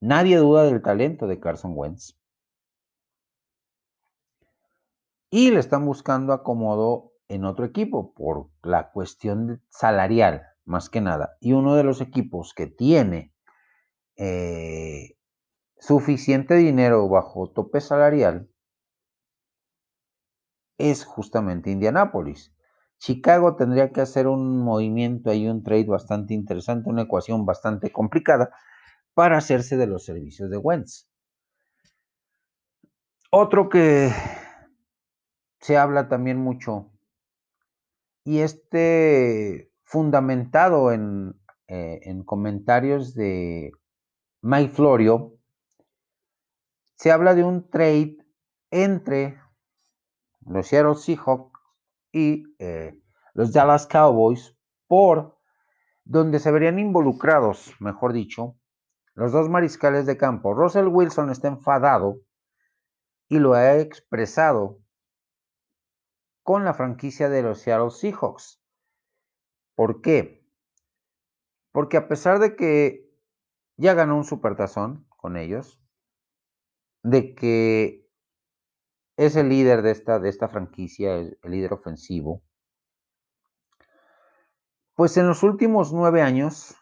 [0.01, 2.18] Nadie duda del talento de Carson Wentz.
[5.30, 11.36] Y le están buscando acomodo en otro equipo por la cuestión salarial, más que nada.
[11.40, 13.32] Y uno de los equipos que tiene
[14.16, 15.16] eh,
[15.78, 18.51] suficiente dinero bajo tope salarial
[20.76, 22.51] es justamente Indianápolis.
[23.03, 28.55] Chicago tendría que hacer un movimiento ahí, un trade bastante interesante, una ecuación bastante complicada
[29.12, 31.11] para hacerse de los servicios de Wentz.
[33.32, 34.12] Otro que
[35.59, 36.92] se habla también mucho
[38.22, 41.34] y este fundamentado en,
[41.66, 43.72] eh, en comentarios de
[44.42, 45.40] Mike Florio,
[46.94, 48.18] se habla de un trade
[48.70, 49.40] entre
[50.46, 51.51] los Seattle Seahawks
[52.12, 53.00] y eh,
[53.34, 54.56] los Dallas Cowboys
[54.86, 55.38] por
[56.04, 58.56] donde se verían involucrados, mejor dicho,
[59.14, 60.54] los dos mariscales de campo.
[60.54, 62.20] Russell Wilson está enfadado
[63.28, 64.80] y lo ha expresado
[66.42, 68.60] con la franquicia de los Seattle Seahawks.
[69.74, 70.46] ¿Por qué?
[71.72, 73.10] Porque a pesar de que
[73.76, 75.80] ya ganó un supertazón con ellos,
[77.02, 78.01] de que
[79.27, 82.43] es el líder de esta, de esta franquicia, el, líder ofensivo.
[84.95, 86.75] Pues en los últimos nueve años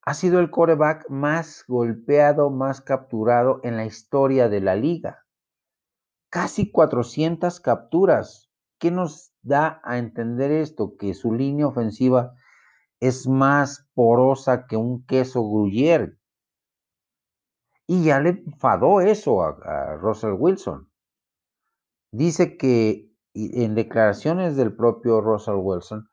[0.00, 5.26] ha sido el coreback más golpeado, más capturado en la historia de la liga.
[6.30, 8.50] Casi 400 capturas.
[8.78, 10.96] ¿Qué nos da a entender esto?
[10.96, 12.34] Que su línea ofensiva
[12.98, 16.16] es más porosa que un queso gruyere.
[17.86, 20.85] Y ya le enfadó eso a Russell Wilson
[22.10, 26.08] dice que en declaraciones del propio Russell Wilson,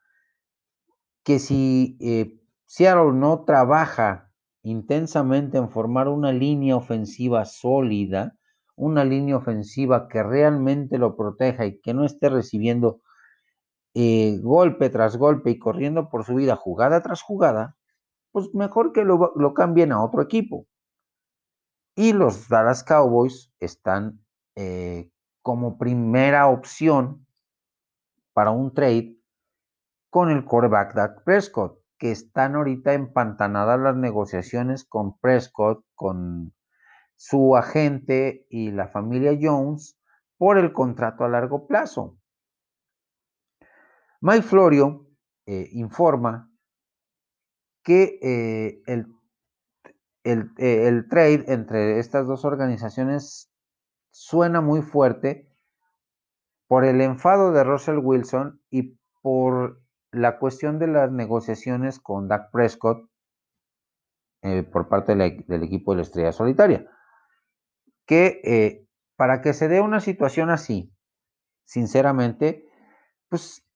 [1.24, 4.30] que si eh, Seattle no trabaja
[4.62, 8.36] intensamente en formar una línea ofensiva sólida,
[8.76, 13.00] una línea ofensiva que realmente lo proteja y que no esté recibiendo
[13.94, 17.76] eh, golpe tras golpe y corriendo por su vida jugada tras jugada,
[18.32, 20.66] pues mejor que lo, lo cambien a otro equipo.
[21.96, 24.24] Y los Dallas Cowboys están
[24.56, 25.10] eh,
[25.44, 27.26] como primera opción
[28.32, 29.18] para un trade
[30.08, 36.54] con el quarterback Dak Prescott, que están ahorita empantanadas las negociaciones con Prescott, con
[37.16, 39.98] su agente y la familia Jones
[40.38, 42.16] por el contrato a largo plazo.
[44.22, 45.06] Mike Florio
[45.44, 46.50] eh, informa
[47.82, 49.14] que eh, el,
[50.24, 53.53] eh, el trade entre estas dos organizaciones
[54.14, 55.50] suena muy fuerte
[56.68, 62.52] por el enfado de Russell Wilson y por la cuestión de las negociaciones con Dak
[62.52, 63.10] Prescott
[64.42, 66.88] eh, por parte del equipo de la Estrella Solitaria.
[68.06, 68.86] Que eh,
[69.16, 70.94] para que se dé una situación así,
[71.64, 72.68] sinceramente,
[73.28, 73.66] pues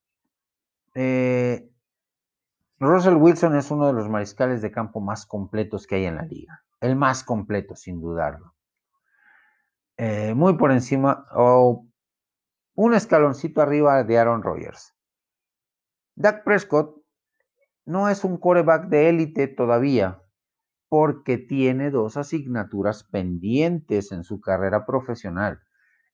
[0.94, 1.68] eh,
[2.78, 6.22] Russell Wilson es uno de los mariscales de campo más completos que hay en la
[6.22, 6.62] liga.
[6.80, 8.54] El más completo, sin dudarlo.
[10.00, 11.84] Eh, muy por encima o
[12.76, 14.94] un escaloncito arriba de Aaron Rodgers.
[16.14, 17.02] Dak Prescott
[17.84, 20.22] no es un coreback de élite todavía
[20.88, 25.58] porque tiene dos asignaturas pendientes en su carrera profesional.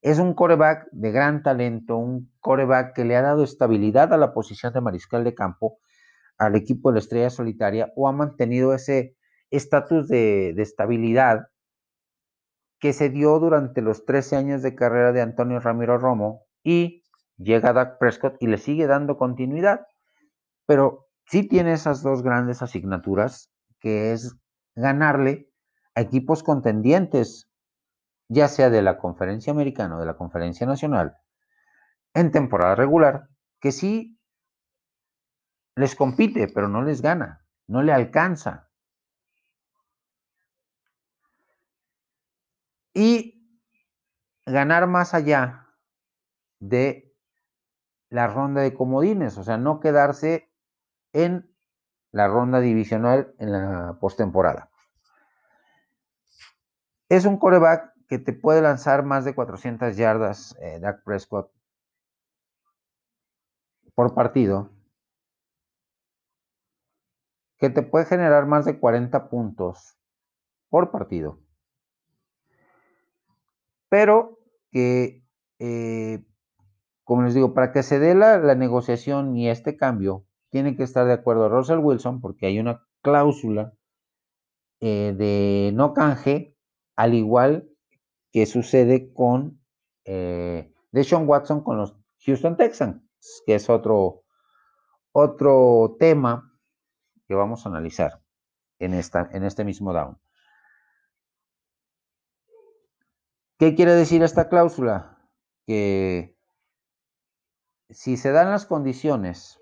[0.01, 4.32] Es un coreback de gran talento, un coreback que le ha dado estabilidad a la
[4.32, 5.78] posición de mariscal de campo
[6.39, 9.14] al equipo de la estrella solitaria o ha mantenido ese
[9.51, 11.49] estatus de, de estabilidad
[12.85, 17.03] que se dio durante los 13 años de carrera de Antonio Ramiro Romo y
[17.39, 19.87] llega Dak Prescott y le sigue dando continuidad.
[20.66, 24.37] Pero sí tiene esas dos grandes asignaturas, que es
[24.74, 25.49] ganarle
[25.95, 27.49] a equipos contendientes,
[28.28, 31.16] ya sea de la conferencia americana o de la conferencia nacional,
[32.12, 33.28] en temporada regular,
[33.61, 34.20] que sí
[35.74, 38.68] les compite, pero no les gana, no le alcanza.
[42.95, 43.61] Y
[44.47, 45.66] ganar más allá
[46.61, 47.12] de
[48.09, 50.49] la ronda de comodines, o sea, no quedarse
[51.12, 51.53] en
[52.12, 54.70] la ronda divisional en la postemporada.
[57.09, 61.51] Es un coreback que te puede lanzar más de 400 yardas, eh, Dak Prescott,
[63.95, 64.70] por partido,
[67.59, 69.97] que te puede generar más de 40 puntos
[70.68, 71.43] por partido
[73.95, 74.40] pero
[74.72, 75.22] que,
[75.61, 76.24] eh,
[77.05, 81.07] como les digo, para que se dé la, negociación y este cambio, tiene que estar
[81.07, 83.72] de acuerdo Russell Wilson, porque hay una cláusula
[84.80, 86.57] eh, de no canje,
[86.97, 87.70] al igual
[88.32, 89.61] que sucede con
[90.05, 93.01] eh, Watson con los Houston Texans,
[93.47, 94.24] que es otro,
[95.12, 96.53] otro tema
[97.28, 98.20] que vamos a analizar
[98.80, 100.18] en, esta, en este mismo down.
[103.64, 105.16] ¿Qué quiere decir esta cláusula?
[105.66, 106.36] Que
[107.88, 109.58] si se dan las condiciones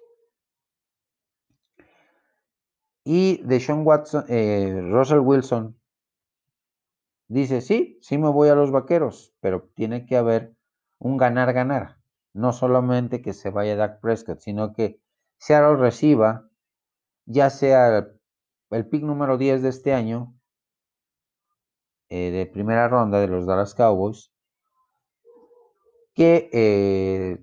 [3.04, 5.80] y de Sean Watson, eh, Russell Wilson
[7.28, 10.56] dice, sí, sí me voy a los vaqueros, pero tiene que haber
[10.98, 12.00] un ganar-ganar.
[12.32, 15.00] No solamente que se vaya Dak Prescott, sino que
[15.38, 16.50] Seattle reciba
[17.24, 18.08] ya sea
[18.70, 20.34] el pick número 10 de este año,
[22.14, 24.30] eh, de primera ronda de los Dallas Cowboys,
[26.12, 27.42] que eh,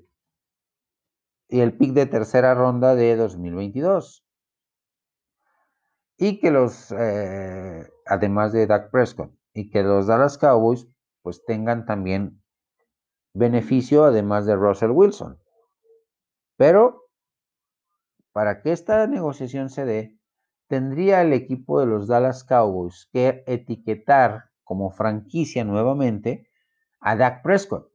[1.47, 4.23] y el pick de tercera ronda de 2022.
[6.17, 10.87] Y que los, eh, además de Dak Prescott, y que los Dallas Cowboys
[11.23, 12.43] pues tengan también
[13.33, 15.39] beneficio además de Russell Wilson.
[16.57, 17.07] Pero
[18.33, 20.19] para que esta negociación se dé,
[20.67, 26.47] tendría el equipo de los Dallas Cowboys que etiquetar como franquicia nuevamente
[26.99, 27.91] a Dak Prescott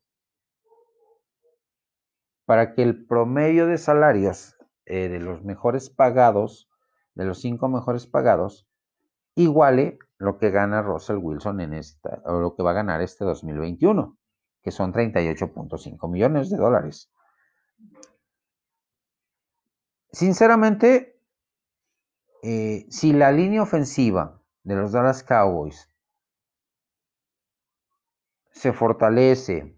[2.47, 6.69] para que el promedio de salarios eh, de los mejores pagados,
[7.15, 8.69] de los cinco mejores pagados,
[9.37, 13.25] iguale lo que gana Russell Wilson en esta, o lo que va a ganar este
[13.25, 14.19] 2021,
[14.61, 17.09] que son 38.5 millones de dólares.
[20.11, 21.21] Sinceramente,
[22.43, 25.94] eh, si la línea ofensiva de los Dallas Cowboys
[28.55, 29.77] se fortalece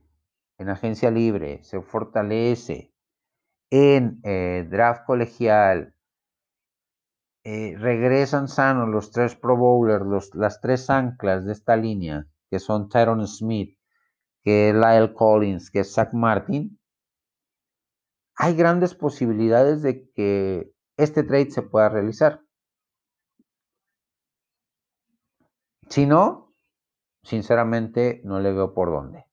[0.59, 2.95] en agencia libre, se fortalece
[3.71, 5.95] en eh, draft colegial,
[7.43, 12.89] eh, regresan sanos los tres Pro Bowlers, las tres anclas de esta línea, que son
[12.89, 13.79] Tyron Smith,
[14.45, 16.79] que es Lyle Collins, que es Zach Martin,
[18.37, 22.43] hay grandes posibilidades de que este trade se pueda realizar.
[25.89, 26.46] Si no,
[27.27, 29.27] sinceramente no le veo por dónde.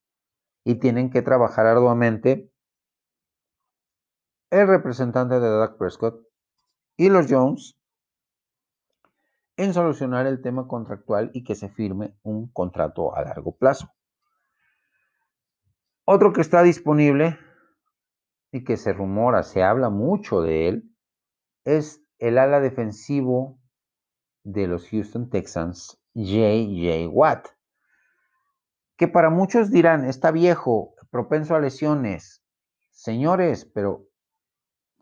[0.64, 2.52] Y tienen que trabajar arduamente
[4.50, 6.28] el representante de Doug Prescott
[6.98, 7.78] y los Jones
[9.58, 13.94] en solucionar el tema contractual y que se firme un contrato a largo plazo.
[16.06, 17.38] Otro que está disponible
[18.52, 20.96] y que se rumora, se habla mucho de él,
[21.64, 23.60] es el ala defensivo
[24.44, 27.10] de los Houston Texans, J.J.
[27.10, 27.48] Watt,
[29.04, 32.42] que para muchos dirán, está viejo, propenso a lesiones.
[32.90, 34.08] Señores, pero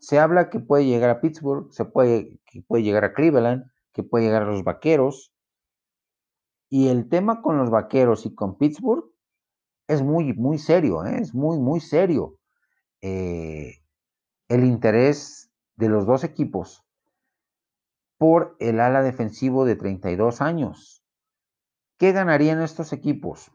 [0.00, 4.02] se habla que puede llegar a Pittsburgh, se puede, que puede llegar a Cleveland, que
[4.02, 5.32] puede llegar a los Vaqueros.
[6.68, 9.04] Y el tema con los Vaqueros y con Pittsburgh
[9.86, 11.18] es muy, muy serio, ¿eh?
[11.20, 12.40] es muy, muy serio.
[13.02, 13.84] Eh,
[14.48, 16.84] el interés de los dos equipos
[18.18, 21.04] por el ala defensivo de 32 años.
[21.98, 23.52] ¿Qué ganarían estos equipos?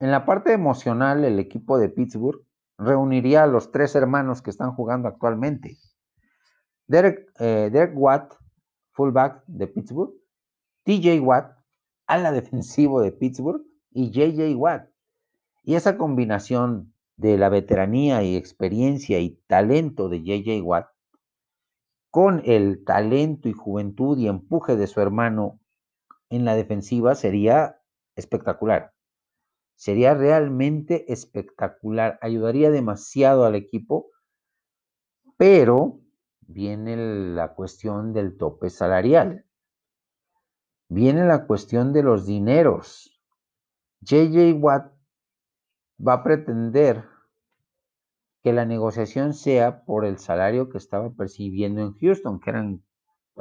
[0.00, 2.42] En la parte emocional, el equipo de Pittsburgh
[2.78, 5.76] reuniría a los tres hermanos que están jugando actualmente.
[6.86, 8.34] Derek, eh, Derek Watt,
[8.92, 10.14] fullback de Pittsburgh,
[10.84, 11.56] TJ Watt,
[12.06, 14.88] ala defensivo de Pittsburgh, y JJ Watt,
[15.62, 20.88] y esa combinación de la veteranía y experiencia y talento de JJ Watt
[22.10, 25.60] con el talento y juventud y empuje de su hermano
[26.28, 27.80] en la defensiva sería
[28.16, 28.92] espectacular.
[29.80, 32.18] Sería realmente espectacular.
[32.20, 34.10] Ayudaría demasiado al equipo,
[35.38, 36.02] pero
[36.42, 36.98] viene
[37.34, 39.46] la cuestión del tope salarial.
[40.90, 43.22] Viene la cuestión de los dineros.
[44.02, 44.92] JJ Watt
[46.06, 47.06] va a pretender
[48.42, 52.84] que la negociación sea por el salario que estaba percibiendo en Houston, que eran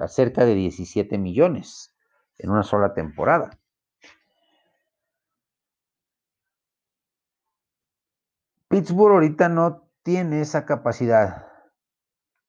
[0.07, 1.93] cerca de 17 millones
[2.37, 3.59] en una sola temporada.
[8.79, 11.47] Pittsburgh ahorita no tiene esa capacidad.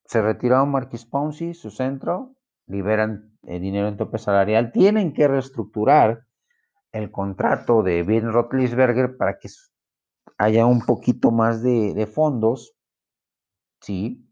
[0.04, 2.36] Se retiró Marquis Ponzi, su centro,
[2.68, 6.28] liberan el dinero en tope salarial, tienen que reestructurar
[6.92, 9.48] el contrato de Ben Roethlisberger para que
[10.38, 12.76] haya un poquito más de, fondos,
[13.80, 14.24] sí.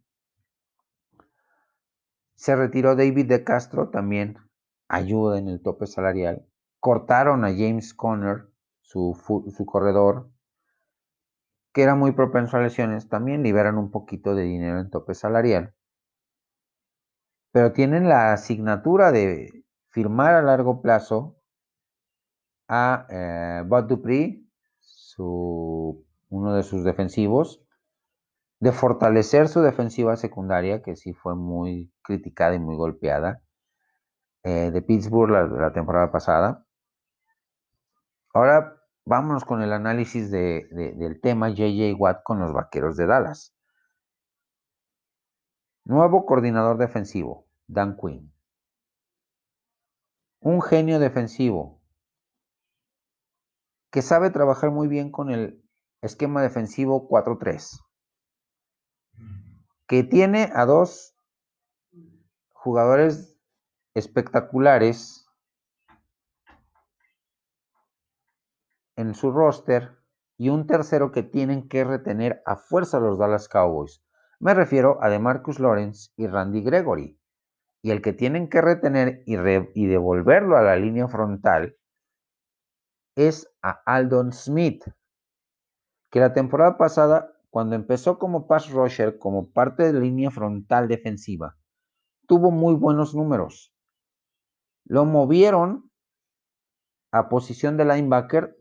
[2.36, 4.38] Se retiró David de Castro, también
[4.86, 6.46] ayuda en el tope salarial.
[6.78, 8.46] Cortaron a James Conner,
[8.82, 10.30] su, su corredor,
[11.72, 15.74] que era muy propenso a lesiones, también liberan un poquito de dinero en tope salarial.
[17.52, 21.36] Pero tienen la asignatura de firmar a largo plazo
[22.68, 24.44] a eh, Dupree,
[25.18, 27.62] uno de sus defensivos,
[28.60, 33.42] de fortalecer su defensiva secundaria, que sí fue muy criticada y muy golpeada,
[34.44, 36.64] eh, de Pittsburgh la temporada pasada.
[38.32, 38.77] Ahora
[39.08, 43.56] vámonos con el análisis del tema JJ Watt con los Vaqueros de Dallas.
[45.84, 48.30] Nuevo coordinador defensivo, Dan Quinn.
[50.40, 51.80] Un genio defensivo
[53.90, 55.64] que sabe trabajar muy bien con el
[56.02, 57.82] esquema defensivo 4-3.
[59.86, 61.16] Que tiene a dos
[62.50, 63.40] jugadores
[63.94, 65.27] espectaculares
[68.98, 69.96] en su roster
[70.36, 74.02] y un tercero que tienen que retener a fuerza los Dallas Cowboys.
[74.40, 77.16] Me refiero a DeMarcus Lawrence y Randy Gregory.
[77.80, 81.76] Y el que tienen que retener y, y devolverlo a la línea frontal
[83.14, 84.84] es a Aldon Smith,
[86.10, 90.88] que la temporada pasada, cuando empezó como pass rusher, como parte de la línea frontal
[90.88, 91.56] defensiva,
[92.26, 93.72] tuvo muy buenos números.
[94.84, 95.88] Lo movieron
[97.12, 98.57] a posición de linebacker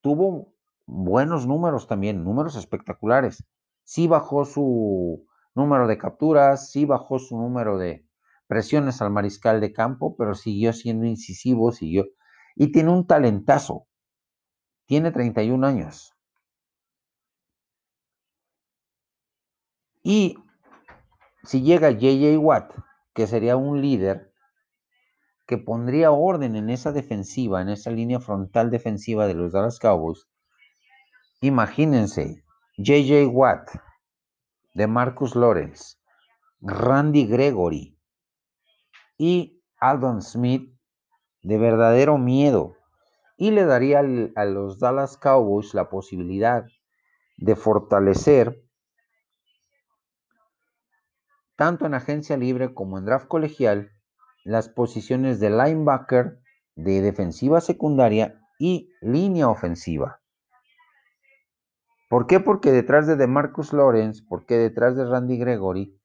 [0.00, 0.54] tuvo
[0.86, 3.44] buenos números también, números espectaculares.
[3.84, 8.06] Sí bajó su número de capturas, sí bajó su número de
[8.46, 12.06] presiones al mariscal de campo, pero siguió siendo incisivo, siguió.
[12.56, 13.86] Y tiene un talentazo.
[14.86, 16.14] Tiene 31 años.
[20.02, 20.36] Y
[21.44, 22.72] si llega JJ Watt,
[23.14, 24.29] que sería un líder,
[25.50, 30.28] que pondría orden en esa defensiva, en esa línea frontal defensiva de los Dallas Cowboys.
[31.40, 32.44] Imagínense,
[32.76, 33.68] JJ Watt,
[34.74, 35.96] de Marcus Lawrence,
[36.60, 37.98] Randy Gregory
[39.18, 40.72] y Aldon Smith,
[41.42, 42.76] de verdadero miedo,
[43.36, 44.04] y le daría
[44.36, 46.64] a los Dallas Cowboys la posibilidad
[47.38, 48.62] de fortalecer
[51.56, 53.90] tanto en agencia libre como en draft colegial
[54.44, 56.40] las posiciones de linebacker,
[56.76, 60.20] de defensiva secundaria y línea ofensiva.
[62.08, 62.40] ¿Por qué?
[62.40, 65.96] Porque detrás de DeMarcus Lawrence, porque detrás de Randy Gregory,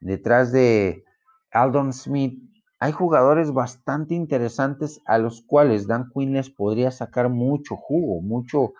[0.00, 1.04] detrás de
[1.52, 2.42] Aldon Smith,
[2.80, 8.72] hay jugadores bastante interesantes a los cuales Dan Quinn les podría sacar mucho jugo, mucho,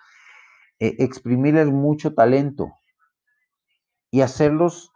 [0.79, 2.73] eh, exprimirles mucho talento
[4.11, 4.91] y hacerlos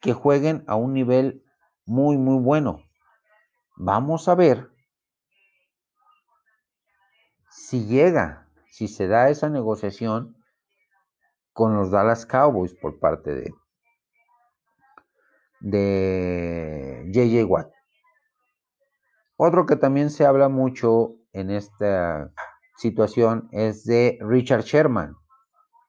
[0.00, 1.42] que jueguen a un nivel
[1.86, 2.87] muy, muy bueno.
[3.80, 4.72] Vamos a ver
[7.48, 10.36] si llega, si se da esa negociación
[11.52, 13.54] con los Dallas Cowboys por parte de,
[15.60, 17.70] de JJ Watt.
[19.36, 22.32] Otro que también se habla mucho en esta
[22.78, 25.14] situación es de Richard Sherman,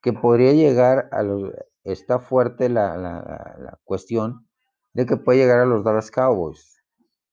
[0.04, 1.52] que podría llegar a los...
[1.84, 4.48] Está fuerte la, la cuestión
[4.94, 6.79] de que puede llegar a los Dallas Cowboys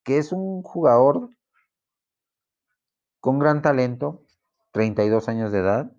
[0.07, 1.30] que es un jugador
[3.20, 4.22] con gran talento,
[4.70, 5.92] 32 años de edad,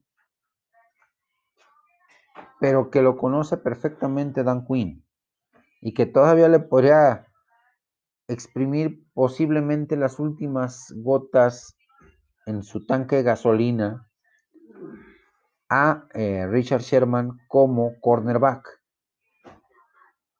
[2.61, 5.05] pero que lo conoce perfectamente Dan Quinn
[5.81, 7.27] y que todavía le podría
[8.29, 11.77] exprimir posiblemente las últimas gotas
[12.45, 14.09] en su tanque de gasolina
[15.69, 18.65] a eh, Richard Sherman como cornerback.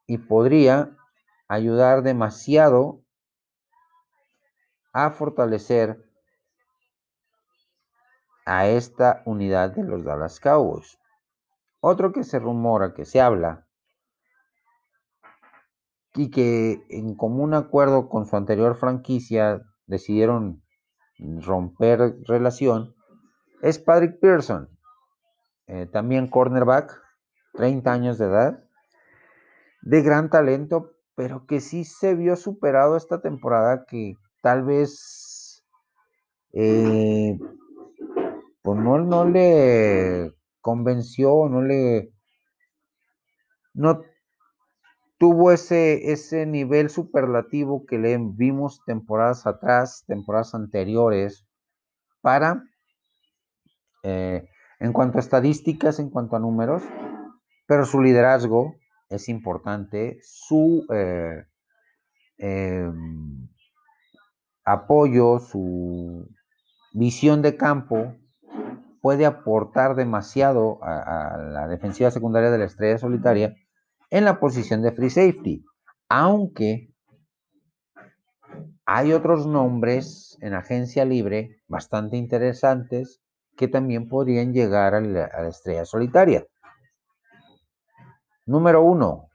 [0.05, 0.95] Y podría
[1.49, 3.03] ayudar demasiado
[4.93, 6.03] a fortalecer
[8.45, 10.97] a esta unidad de los Dallas Cowboys.
[11.79, 13.67] Otro que se rumora, que se habla,
[16.17, 20.63] y que en común acuerdo con su anterior franquicia decidieron
[21.19, 22.95] romper relación,
[23.61, 24.69] es Patrick Pearson,
[25.67, 27.01] eh, también cornerback,
[27.53, 28.63] 30 años de edad,
[29.81, 34.15] de gran talento, pero que sí se vio superado esta temporada que
[34.47, 35.61] tal vez
[36.53, 37.37] eh,
[38.61, 40.31] pues no, no le
[40.61, 42.13] convenció, no le
[43.73, 44.03] no
[45.17, 51.45] tuvo ese, ese nivel superlativo que le vimos temporadas atrás, temporadas anteriores,
[52.21, 52.63] para,
[54.03, 54.47] eh,
[54.79, 56.83] en cuanto a estadísticas, en cuanto a números,
[57.67, 58.75] pero su liderazgo
[59.09, 61.43] es importante, su eh,
[62.37, 63.49] em,
[64.67, 66.27] apoyo, su
[66.91, 68.13] visión de campo
[69.01, 73.55] puede aportar demasiado a, la defensiva secundaria de la estrella solitaria
[74.09, 75.63] en la posición de free safety,
[76.09, 76.93] aunque
[78.85, 83.21] hay otros nombres en agencia libre bastante interesantes
[83.55, 86.45] que también podrían llegar a la, a la estrella solitaria.
[88.45, 89.29] Número uno,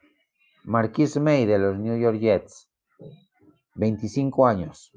[0.64, 2.68] Marquis May de los New York Jets,
[3.74, 4.92] 25 años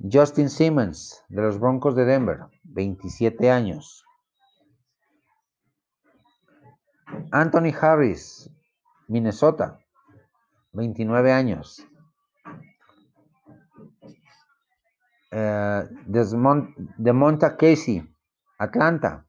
[0.00, 4.04] Justin Simmons, de los Broncos de Denver, 27 años.
[7.30, 8.50] Anthony Harris,
[9.08, 9.78] Minnesota,
[10.72, 11.86] 29 años.
[15.30, 15.88] Eh,
[17.58, 18.14] Casey,
[18.58, 19.26] Atlanta,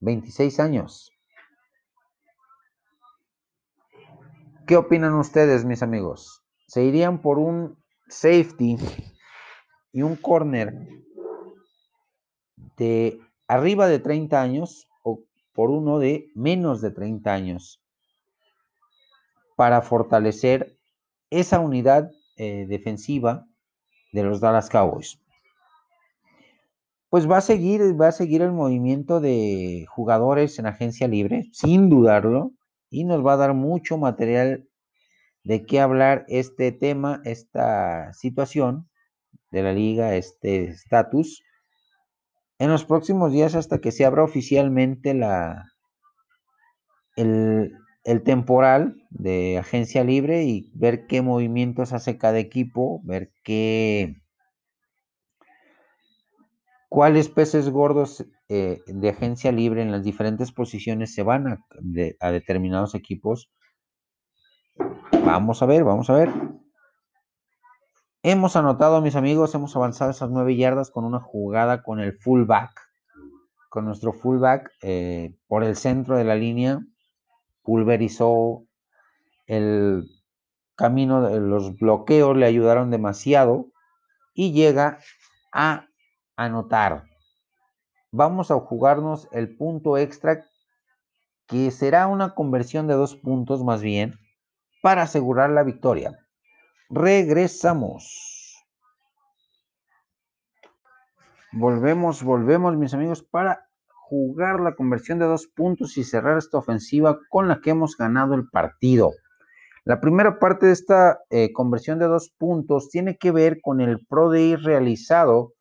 [0.00, 1.12] 26 años.
[4.66, 6.44] ¿Qué opinan ustedes, mis amigos?
[6.66, 8.76] ¿Se irían por un safety
[9.96, 10.86] y un corner
[12.76, 13.18] de
[13.48, 15.22] arriba de 30 años o
[15.54, 17.82] por uno de menos de 30 años
[19.56, 20.76] para fortalecer
[21.30, 23.46] esa unidad eh, defensiva
[24.12, 25.18] de los Dallas Cowboys?
[27.08, 31.88] Pues va a seguir, va a seguir el movimiento de jugadores en agencia libre, sin
[31.88, 32.52] dudarlo,
[32.90, 34.68] y nos va a dar mucho material
[35.42, 38.90] de qué hablar este tema, esta situación
[39.50, 41.42] de la liga, este estatus,
[42.58, 45.72] en los próximos días hasta que se abra oficialmente la,
[47.16, 47.72] el,
[48.04, 54.16] el temporal de agencia libre y ver qué movimientos hace cada equipo, ver qué
[56.88, 61.66] cuáles peces gordos eh, de agencia libre en las diferentes posiciones se van a,
[62.20, 63.50] a, determinados equipos.
[65.24, 66.30] Vamos a ver, vamos a ver.
[68.28, 72.72] Hemos anotado, mis amigos, hemos avanzado esas nueve yardas con una jugada con el fullback,
[73.68, 76.80] con nuestro fullback eh, por el centro de la línea,
[77.62, 78.64] pulverizó
[79.46, 80.08] el
[80.74, 83.68] camino, los bloqueos le ayudaron demasiado
[84.34, 84.98] y llega
[85.52, 85.86] a
[86.34, 87.04] anotar.
[88.10, 90.44] Vamos a jugarnos el punto extra,
[91.46, 94.18] que será una conversión de dos puntos más bien,
[94.82, 96.25] para asegurar la victoria.
[96.88, 98.64] Regresamos.
[101.52, 103.66] Volvemos, volvemos, mis amigos, para
[104.08, 108.34] jugar la conversión de dos puntos y cerrar esta ofensiva con la que hemos ganado
[108.34, 109.12] el partido.
[109.84, 114.04] La primera parte de esta eh, conversión de dos puntos tiene que ver con el
[114.06, 115.52] Pro Day realizado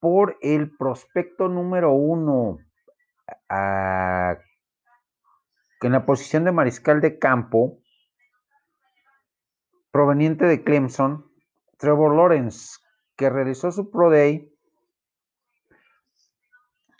[0.00, 2.58] por el prospecto número uno
[3.48, 4.38] en
[5.92, 7.78] la posición de mariscal de campo,
[9.94, 11.24] proveniente de Clemson,
[11.78, 12.78] Trevor Lawrence,
[13.16, 14.52] que realizó su Pro Day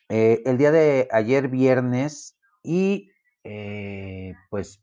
[0.09, 3.11] eh, el día de ayer viernes y
[3.43, 4.81] eh, pues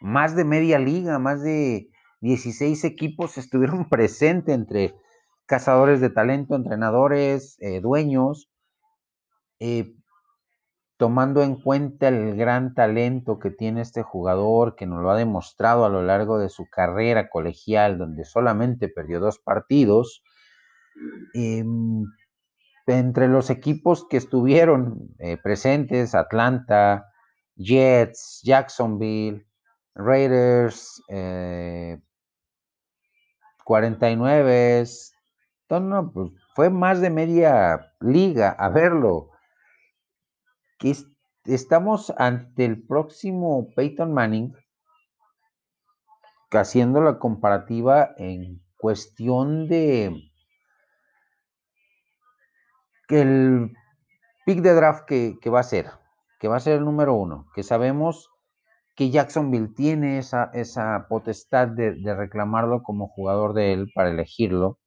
[0.00, 1.90] más de media liga, más de
[2.22, 4.94] 16 equipos estuvieron presentes entre
[5.44, 8.50] cazadores de talento, entrenadores, eh, dueños,
[9.58, 9.96] eh,
[11.00, 15.86] tomando en cuenta el gran talento que tiene este jugador, que nos lo ha demostrado
[15.86, 20.22] a lo largo de su carrera colegial, donde solamente perdió dos partidos.
[21.32, 22.04] Em,
[22.86, 27.06] entre los equipos que estuvieron eh, presentes, Atlanta,
[27.56, 29.46] Jets, Jacksonville,
[29.94, 31.02] Raiders,
[33.64, 34.84] 49,
[35.80, 39.30] no, pues fue más de media liga a verlo.
[40.80, 40.96] Que
[41.44, 44.54] estamos ante el próximo Peyton Manning,
[46.50, 50.30] haciendo la comparativa en cuestión de
[53.06, 53.72] que el
[54.46, 55.90] pick de draft que, va a ser,
[56.38, 58.30] que va a ser el número uno, que sabemos
[58.96, 64.78] que Jacksonville tiene esa, esa potestad de, de reclamarlo como jugador de él para elegirlo.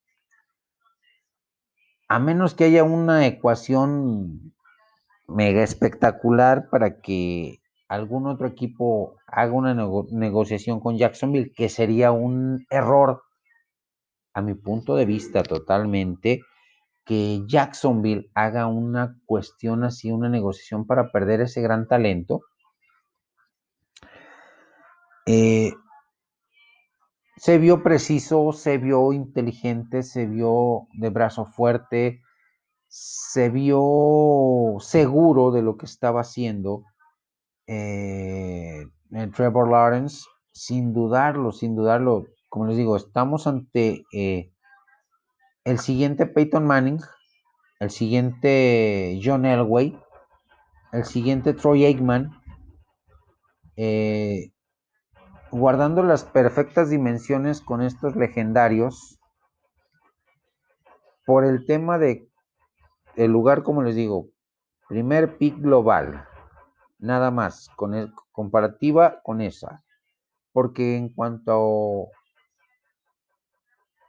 [2.07, 4.53] A menos que haya una ecuación
[5.27, 12.65] mega espectacular para que algún otro equipo haga una negociación con Jacksonville, que sería un
[12.69, 13.23] error,
[14.33, 16.41] a mi punto de vista totalmente,
[17.05, 22.41] que Jacksonville haga una cuestión así, una negociación para perder ese gran talento.
[25.25, 25.73] Eh,
[27.37, 32.22] se vio preciso, se vio inteligente, se vio de brazo fuerte,
[32.95, 36.83] se vio seguro de lo que estaba haciendo
[37.65, 38.85] eh,
[39.35, 42.27] Trevor Lawrence, sin dudarlo, sin dudarlo.
[42.49, 44.51] Como les digo, estamos ante eh,
[45.63, 46.99] el siguiente Peyton Manning,
[47.79, 49.99] el siguiente John Elway,
[50.91, 52.29] el siguiente Troy Aikman.
[53.75, 54.51] Eh,
[55.49, 59.19] guardando las perfectas dimensiones con estos legendarios,
[61.25, 62.29] por el tema de
[63.15, 64.29] el lugar, como les digo,
[64.87, 66.27] primer pick global,
[66.99, 69.83] nada más, con el, comparativa con esa.
[70.51, 72.09] Porque en cuanto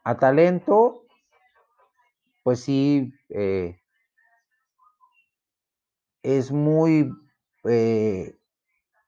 [0.04, 1.04] a talento,
[2.42, 3.80] pues sí, eh,
[6.22, 7.10] es muy,
[7.64, 8.36] eh,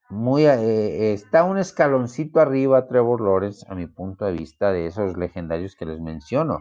[0.09, 5.17] muy, eh, está un escaloncito arriba Trevor Lawrence, a mi punto de vista, de esos
[5.17, 6.61] legendarios que les menciono.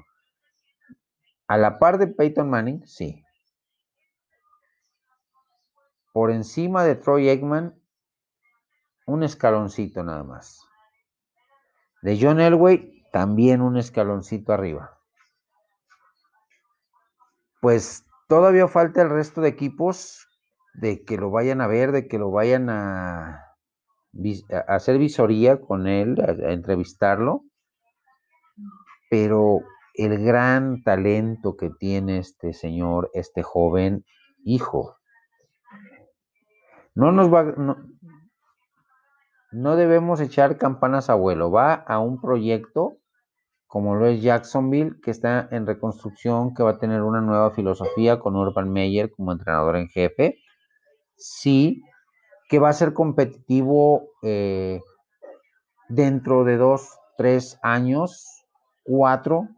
[1.48, 3.25] A la par de Peyton Manning, sí.
[6.16, 7.78] Por encima de Troy Eggman,
[9.06, 10.66] un escaloncito nada más.
[12.04, 14.98] De John Elway, también un escaloncito arriba.
[17.60, 20.30] Pues todavía falta el resto de equipos
[20.74, 23.54] de que lo vayan a ver, de que lo vayan a,
[24.70, 27.44] hacer visoría con él, a, entrevistarlo.
[29.10, 29.60] Pero
[29.96, 34.06] el gran talento que tiene este señor, este joven
[34.46, 34.96] hijo.
[36.96, 37.44] No nos va,
[39.52, 41.52] no debemos echar campanas a vuelo.
[41.52, 42.98] Va a un proyecto
[43.76, 48.20] como lo es Jacksonville, que está en reconstrucción, que va a tener una nueva filosofía
[48.20, 50.38] con Urban Meyer como entrenador en jefe.
[51.18, 51.82] Sí,
[52.48, 54.80] que va a ser competitivo eh,
[55.90, 58.46] dentro de dos, tres años,
[58.84, 59.50] cuatro,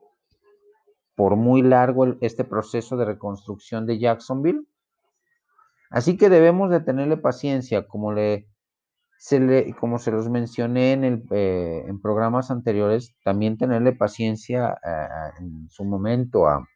[1.15, 4.65] por muy largo este proceso de reconstrucción de Jacksonville.
[5.89, 8.47] Así que debemos de tenerle paciencia, como le
[9.17, 14.77] se le, como se los mencioné en, el, eh, en programas anteriores, también tenerle paciencia
[15.39, 16.67] en su momento a,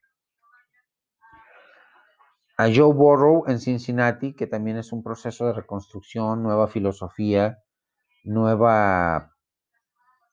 [2.58, 7.60] a Joe Burrow en Cincinnati, que también es un proceso de reconstrucción, nueva filosofía,
[8.24, 9.32] nueva,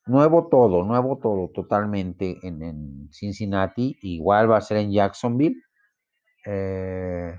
[0.06, 5.60] nuevo todo, nuevo todo totalmente en, en Cincinnati, igual va a ser en Jacksonville.
[6.46, 7.38] Eh,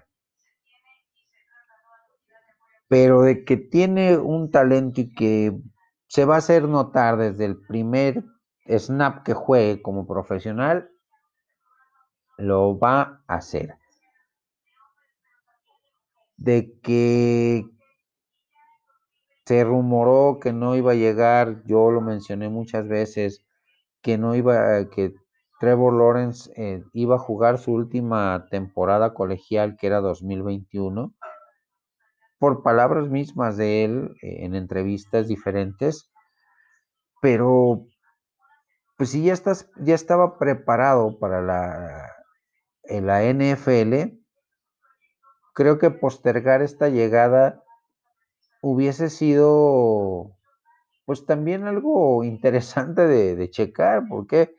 [2.89, 5.55] pero de que tiene un talento y que
[6.07, 8.25] se va a hacer notar desde el primer
[8.67, 10.89] snap que juegue como profesional,
[12.37, 13.75] lo va a hacer.
[16.35, 17.63] De que
[19.45, 23.45] se rumoró que no iba a llegar, yo lo mencioné muchas veces,
[24.01, 25.13] que no iba, que
[25.59, 31.13] Trevor Lawrence eh, iba a jugar su última temporada colegial, que era 2021
[32.39, 36.09] por palabras mismas de él eh, en entrevistas diferentes,
[37.21, 37.85] pero
[38.97, 42.11] pues si ya, estás, ya estaba preparado para la,
[42.83, 44.17] la NFL,
[45.53, 47.63] creo que postergar esta llegada
[48.61, 50.35] hubiese sido
[51.05, 54.07] pues también algo interesante de, de checar.
[54.07, 54.55] ¿Por qué?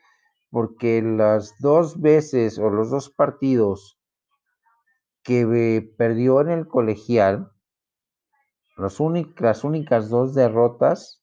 [0.50, 4.00] Porque las dos veces o los dos partidos
[5.22, 7.52] que perdió en el colegial,
[8.80, 9.00] las
[9.64, 11.22] únicas dos derrotas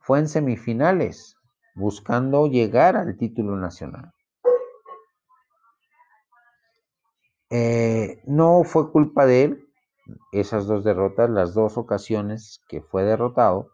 [0.00, 1.36] fue en semifinales,
[1.74, 4.12] buscando llegar al título nacional.
[7.50, 9.68] Eh, no fue culpa de él
[10.32, 13.72] esas dos derrotas, las dos ocasiones que fue derrotado.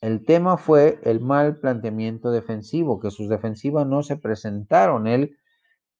[0.00, 5.06] El tema fue el mal planteamiento defensivo, que sus defensivas no se presentaron.
[5.06, 5.36] Él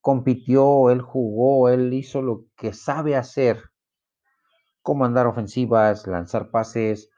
[0.07, 3.61] compitió, él jugó, él hizo lo que sabe hacer,
[4.81, 7.11] comandar ofensivas, lanzar pases,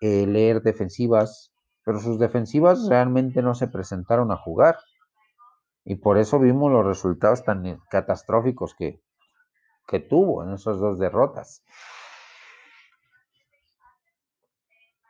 [0.00, 4.76] eh, leer defensivas, pero sus defensivas realmente no se presentaron a jugar.
[5.84, 9.00] Y por eso vimos los resultados tan catastróficos que,
[9.86, 11.62] que tuvo en esas dos derrotas.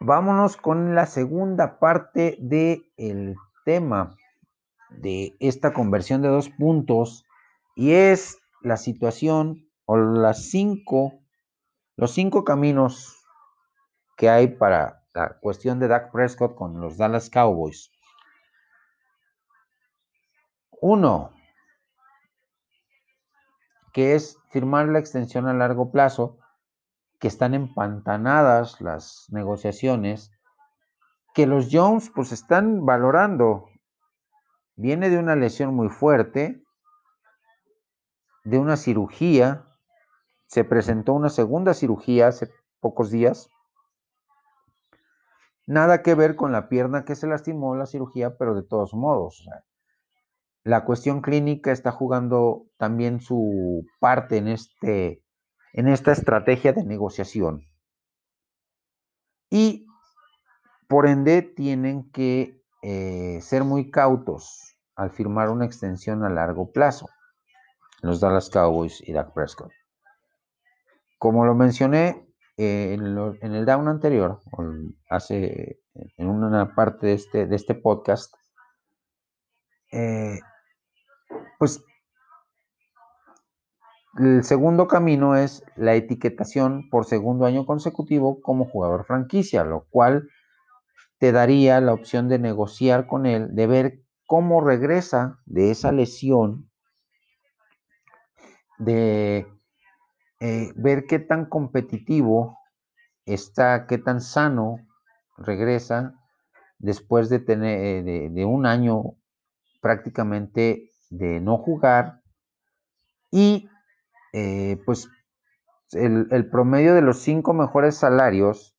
[0.01, 4.19] Vámonos con la segunda parte del tema
[4.99, 7.25] de esta conversión de dos puntos
[7.75, 11.21] y es la situación o las cinco,
[11.97, 13.17] los cinco caminos
[14.17, 17.91] que hay para la cuestión de Dak Prescott con los Dallas Cowboys.
[20.81, 21.31] Uno,
[23.93, 26.39] que es firmar la extensión a largo plazo,
[27.21, 30.33] que están empantanadas las negociaciones,
[31.35, 33.67] que los Jones pues están valorando
[34.77, 36.63] Viene de una lesión muy fuerte,
[38.45, 39.65] de una cirugía.
[40.47, 42.51] Se presentó una segunda cirugía hace
[42.81, 43.49] pocos días.
[45.67, 49.47] Nada que ver con la pierna que se lastimó la cirugía, pero de todos modos.
[50.65, 55.21] la cuestión clínica está jugando también su parte en, este,
[55.73, 57.67] en esta estrategia de negociación.
[59.51, 59.87] Y
[60.89, 67.09] por ende tienen que eh, ser muy cautos al firmar una extensión a largo plazo,
[68.01, 69.73] los Dallas Cowboys y Dak Prescott.
[71.19, 72.27] Como lo mencioné
[72.57, 74.41] eh, en, el down anterior,
[75.09, 75.81] hace
[76.17, 78.35] en una parte de este, de este podcast,
[79.93, 80.41] eh,
[81.59, 81.85] pues
[84.19, 90.29] el segundo camino es la etiquetación por segundo año consecutivo como jugador franquicia, lo cual
[91.23, 96.69] te daría la opción de negociar con él, de ver cómo regresa de esa lesión,
[98.81, 99.47] de
[100.41, 102.59] eh, ver qué tan competitivo
[103.25, 104.79] está, qué tan sano
[105.39, 106.13] regresa
[106.81, 109.15] después de tener eh, de, un año
[109.81, 112.21] prácticamente de no jugar.
[113.31, 113.69] Y
[114.33, 115.09] eh, pues
[115.93, 118.72] el, el, promedio de los cinco mejores salarios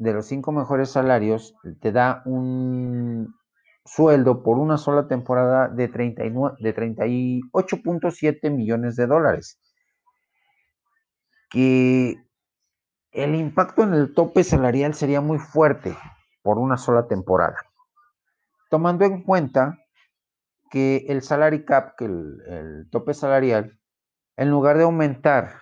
[0.00, 3.34] de los cinco mejores salarios te da un
[3.84, 9.60] sueldo por una sola temporada de, de 38.7 millones de dólares
[11.50, 12.16] que
[13.12, 15.94] el impacto en el tope salarial sería muy fuerte
[16.42, 17.56] por una sola temporada.
[18.70, 19.78] Tomando en cuenta
[20.70, 23.78] que el salary cap, que el, tope salarial,
[24.36, 25.56] en lugar de aumentar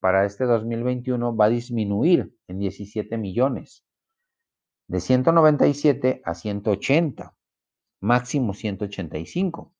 [0.00, 3.84] para este 2021, va a disminuir en 17 millones,
[4.88, 7.34] de 197 a 180,
[8.00, 9.72] máximo 185.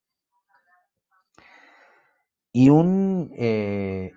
[2.52, 4.12] Y un, eh,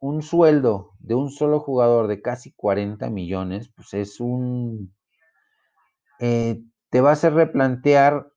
[0.00, 4.94] un sueldo de un solo jugador de casi 40 millones, pues es un
[6.18, 8.28] eh, te va a hacer replantear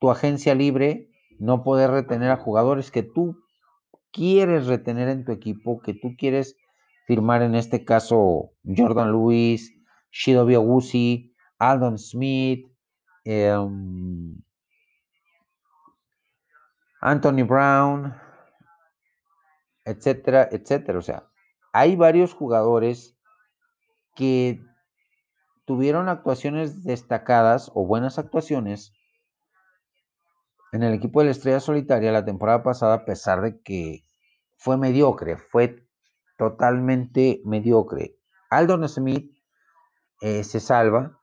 [0.00, 3.38] tu agencia libre, no poder retener a jugadores que tú
[4.12, 6.56] quieres retener en tu equipo, que tú quieres
[7.06, 9.74] firmar en este caso Jordan Lewis,
[10.10, 12.66] Shido Biagusi, Aldon Smith,
[13.24, 14.36] em,
[17.00, 18.14] Anthony Brown,
[19.84, 20.98] etcétera, etcétera.
[20.98, 21.28] O sea,
[21.72, 23.16] hay varios jugadores
[24.14, 24.60] que
[25.64, 28.92] tuvieron actuaciones destacadas o buenas actuaciones
[30.72, 34.04] en el equipo de la Estrella Solitaria la temporada pasada, a pesar de que
[34.56, 35.86] fue mediocre, fue
[36.36, 38.16] totalmente mediocre.
[38.50, 39.36] Aldon Smith
[40.20, 41.18] eh, se salva,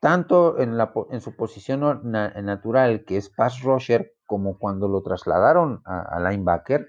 [0.00, 1.80] tanto en, su posición
[2.10, 6.88] natural, que es pass rusher, como cuando lo trasladaron a linebacker,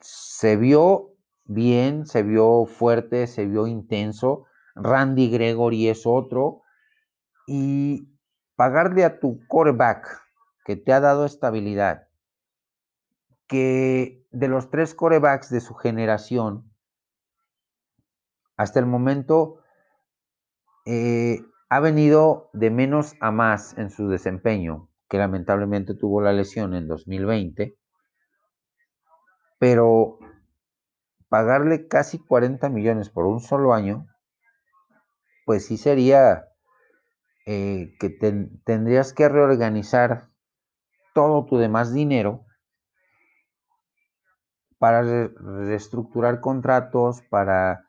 [0.00, 4.47] se vio bien, se vio fuerte, se vio intenso.
[4.82, 6.62] Randy Gregory es otro.
[7.46, 8.08] Y
[8.56, 10.20] pagarle a tu quarterback
[10.64, 12.08] que te ha dado estabilidad,
[13.46, 16.70] que de los tres corebacks de su generación,
[18.56, 19.60] hasta el momento
[20.84, 26.74] eh, ha venido de menos a más en su desempeño, que lamentablemente tuvo la lesión
[26.74, 27.78] en 2020,
[29.58, 30.18] pero
[31.28, 34.06] pagarle casi 40 millones por un solo año,
[35.48, 36.46] pues sí sería
[37.46, 40.28] eh, que tendrías que reorganizar
[41.14, 42.44] todo tu demás dinero
[44.76, 47.82] para reestructurar contratos, para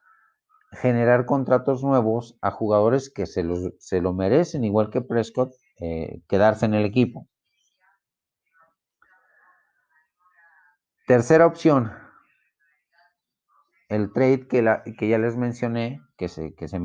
[0.71, 3.43] generar contratos nuevos a jugadores que se,
[3.79, 5.51] se lo merecen, igual que Prescott,
[5.81, 7.27] eh, quedarse en el equipo.
[11.05, 11.91] Tercera opción,
[13.89, 14.63] el trade que,
[14.97, 16.79] que ya les mencioné, que se, que, se,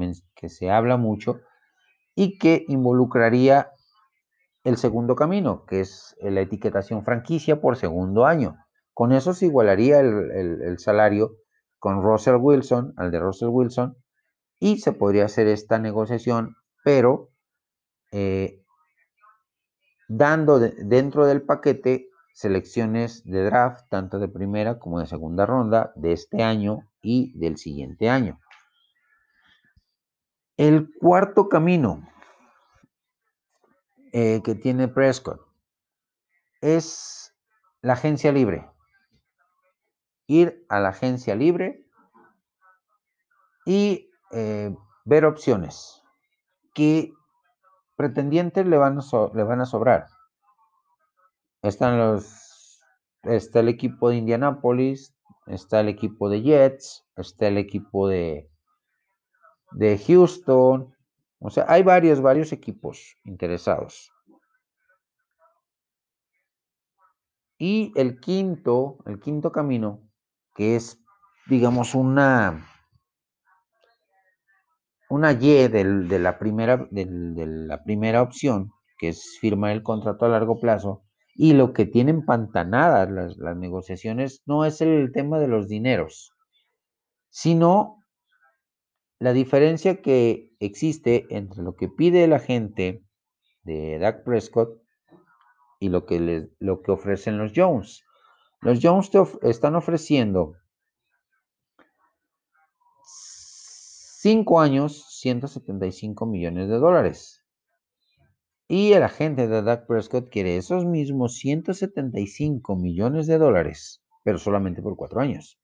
[0.45, 1.40] que se habla mucho,
[2.14, 3.70] y que involucraría
[4.62, 8.57] el segundo camino, que es la etiquetación franquicia por segundo año.
[8.92, 11.36] Con eso se igualaría el, salario
[11.78, 13.97] con Russell Wilson, al de Russell Wilson,
[14.61, 17.30] y se podría hacer esta negociación, pero
[18.12, 18.62] eh,
[20.09, 26.12] dando dentro del paquete selecciones de draft, tanto de primera como de segunda ronda, de
[26.12, 28.38] este año y del siguiente año.
[30.57, 32.07] El cuarto camino
[34.12, 35.40] eh, que tiene Prescott
[36.61, 37.34] es
[37.82, 38.70] la agencia libre.
[40.28, 41.84] Ir a la agencia libre
[43.66, 44.72] y eh,
[45.05, 46.00] ver opciones.
[46.72, 47.12] ¿Qué
[47.96, 50.07] pretendientes le van, a sobrar?
[51.62, 52.80] Están los,
[53.24, 58.48] está el equipo de Indianapolis, está el equipo de Jets, está el equipo de,
[59.75, 60.95] de Houston.
[61.39, 64.11] O sea, hay varios, varios equipos interesados.
[67.59, 70.01] Y el quinto, el quinto camino,
[70.55, 71.01] que es,
[71.47, 72.66] digamos, una,
[75.09, 80.31] una Y de, la primera, de la primera opción, que es firmar el contrato a
[80.31, 81.05] largo plazo,
[81.37, 86.33] y lo que tienen pantanadas las, las negociaciones no es el tema de los dineros,
[87.31, 88.03] sino
[89.25, 93.07] la diferencia que existe entre lo que pide la gente
[93.62, 94.83] de Dak Prescott
[95.81, 98.05] y lo que, lo que ofrecen los Jones.
[98.61, 99.11] Los Jones
[99.41, 100.57] están ofreciendo
[103.07, 107.47] 5 años, 175 millones de dólares.
[108.68, 114.83] Y el agente de Dak Prescott quiere esos mismos 175 millones de dólares, pero solamente
[114.83, 115.59] por 4 años.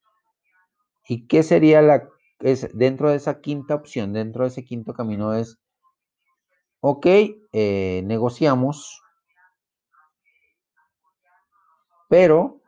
[1.07, 2.09] ¿Y qué sería la
[2.41, 5.59] es, dentro de esa quinta opción, dentro de ese quinto camino es,
[6.79, 9.01] ok, eh, negociamos,
[12.09, 12.61] pero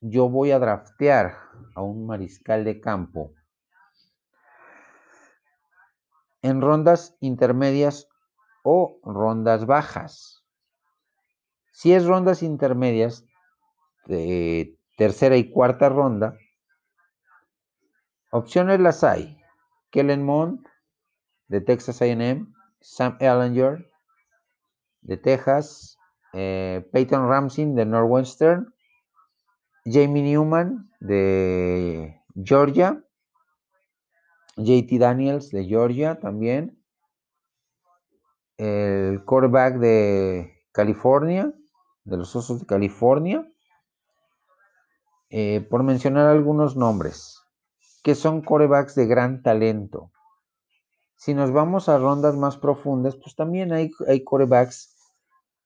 [0.00, 1.36] yo voy a draftear
[1.74, 3.34] a un mariscal de campo
[6.42, 8.08] en rondas intermedias
[8.62, 10.44] o rondas bajas.
[11.72, 13.24] Si es rondas intermedias,
[14.06, 16.36] de tercera y cuarta ronda,
[18.30, 19.36] opciones las hay.
[19.90, 20.66] Kellen Mond
[21.48, 23.86] de Texas AM, Sam Ellinger
[25.02, 25.98] de Texas,
[26.32, 28.72] eh, Peyton Ramsey de Northwestern,
[29.84, 33.02] Jamie Newman de Georgia,
[34.56, 36.80] JT Daniels de Georgia también,
[38.58, 41.52] el quarterback de California,
[42.04, 43.50] de los Osos de California,
[45.30, 47.39] eh, por mencionar algunos nombres,
[48.02, 50.10] que son quarterbacks de gran talento.
[51.16, 54.96] Si nos vamos a rondas más profundas, pues también hay, hay quarterbacks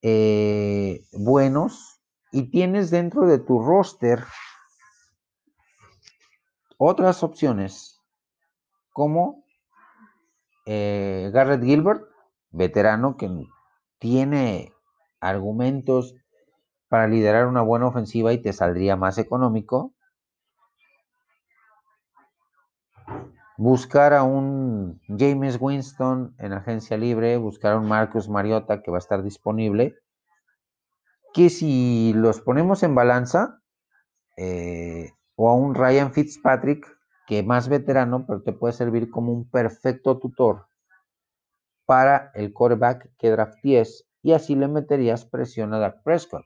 [0.02, 2.00] eh, buenos
[2.32, 4.24] y tienes dentro de tu roster
[6.76, 8.00] otras opciones
[8.92, 9.44] como
[10.66, 12.02] eh, Garrett Gilbert,
[12.50, 13.30] veterano que
[13.98, 14.72] tiene
[15.20, 16.14] argumentos
[16.88, 19.93] para liderar una buena ofensiva y te saldría más económico.
[23.56, 28.96] Buscar a un James Winston en agencia libre, buscar a un Marcus Mariota que va
[28.96, 29.94] a estar disponible,
[31.32, 33.60] que si los ponemos en balanza,
[34.36, 36.86] eh, o a un Ryan Fitzpatrick,
[37.26, 40.66] que más veterano, pero te puede servir como un perfecto tutor
[41.86, 46.44] para el quarterback que drafties y así le meterías presión a Dak Prescott.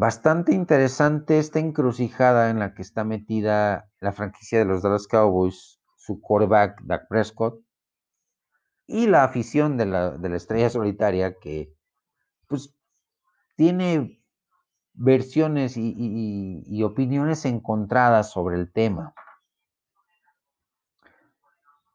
[0.00, 5.80] Bastante interesante esta encrucijada en la que está metida la franquicia de los Dallas Cowboys,
[5.96, 7.60] su quarterback Dak Prescott
[8.86, 11.74] y la afición de la, estrella solitaria que
[12.46, 12.72] pues
[13.56, 14.22] tiene
[14.92, 19.14] versiones y opiniones encontradas sobre el tema.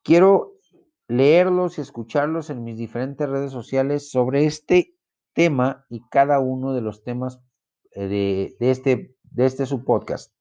[0.04, 0.56] Quiero
[1.08, 4.94] leerlos y escucharlos en mis diferentes redes sociales sobre este
[5.32, 7.40] tema y cada uno de los temas
[7.96, 10.34] eh, de, este, de este subpodcast.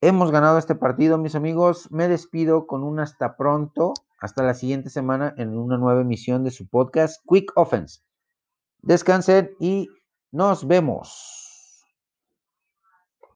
[0.00, 1.90] Hemos ganado este partido, mis amigos.
[1.90, 3.92] Me despido con un hasta pronto.
[4.20, 8.00] Hasta la siguiente semana en una nueva emisión de su podcast Quick Offense.
[8.82, 9.88] Descansen y
[10.30, 11.39] nos vemos.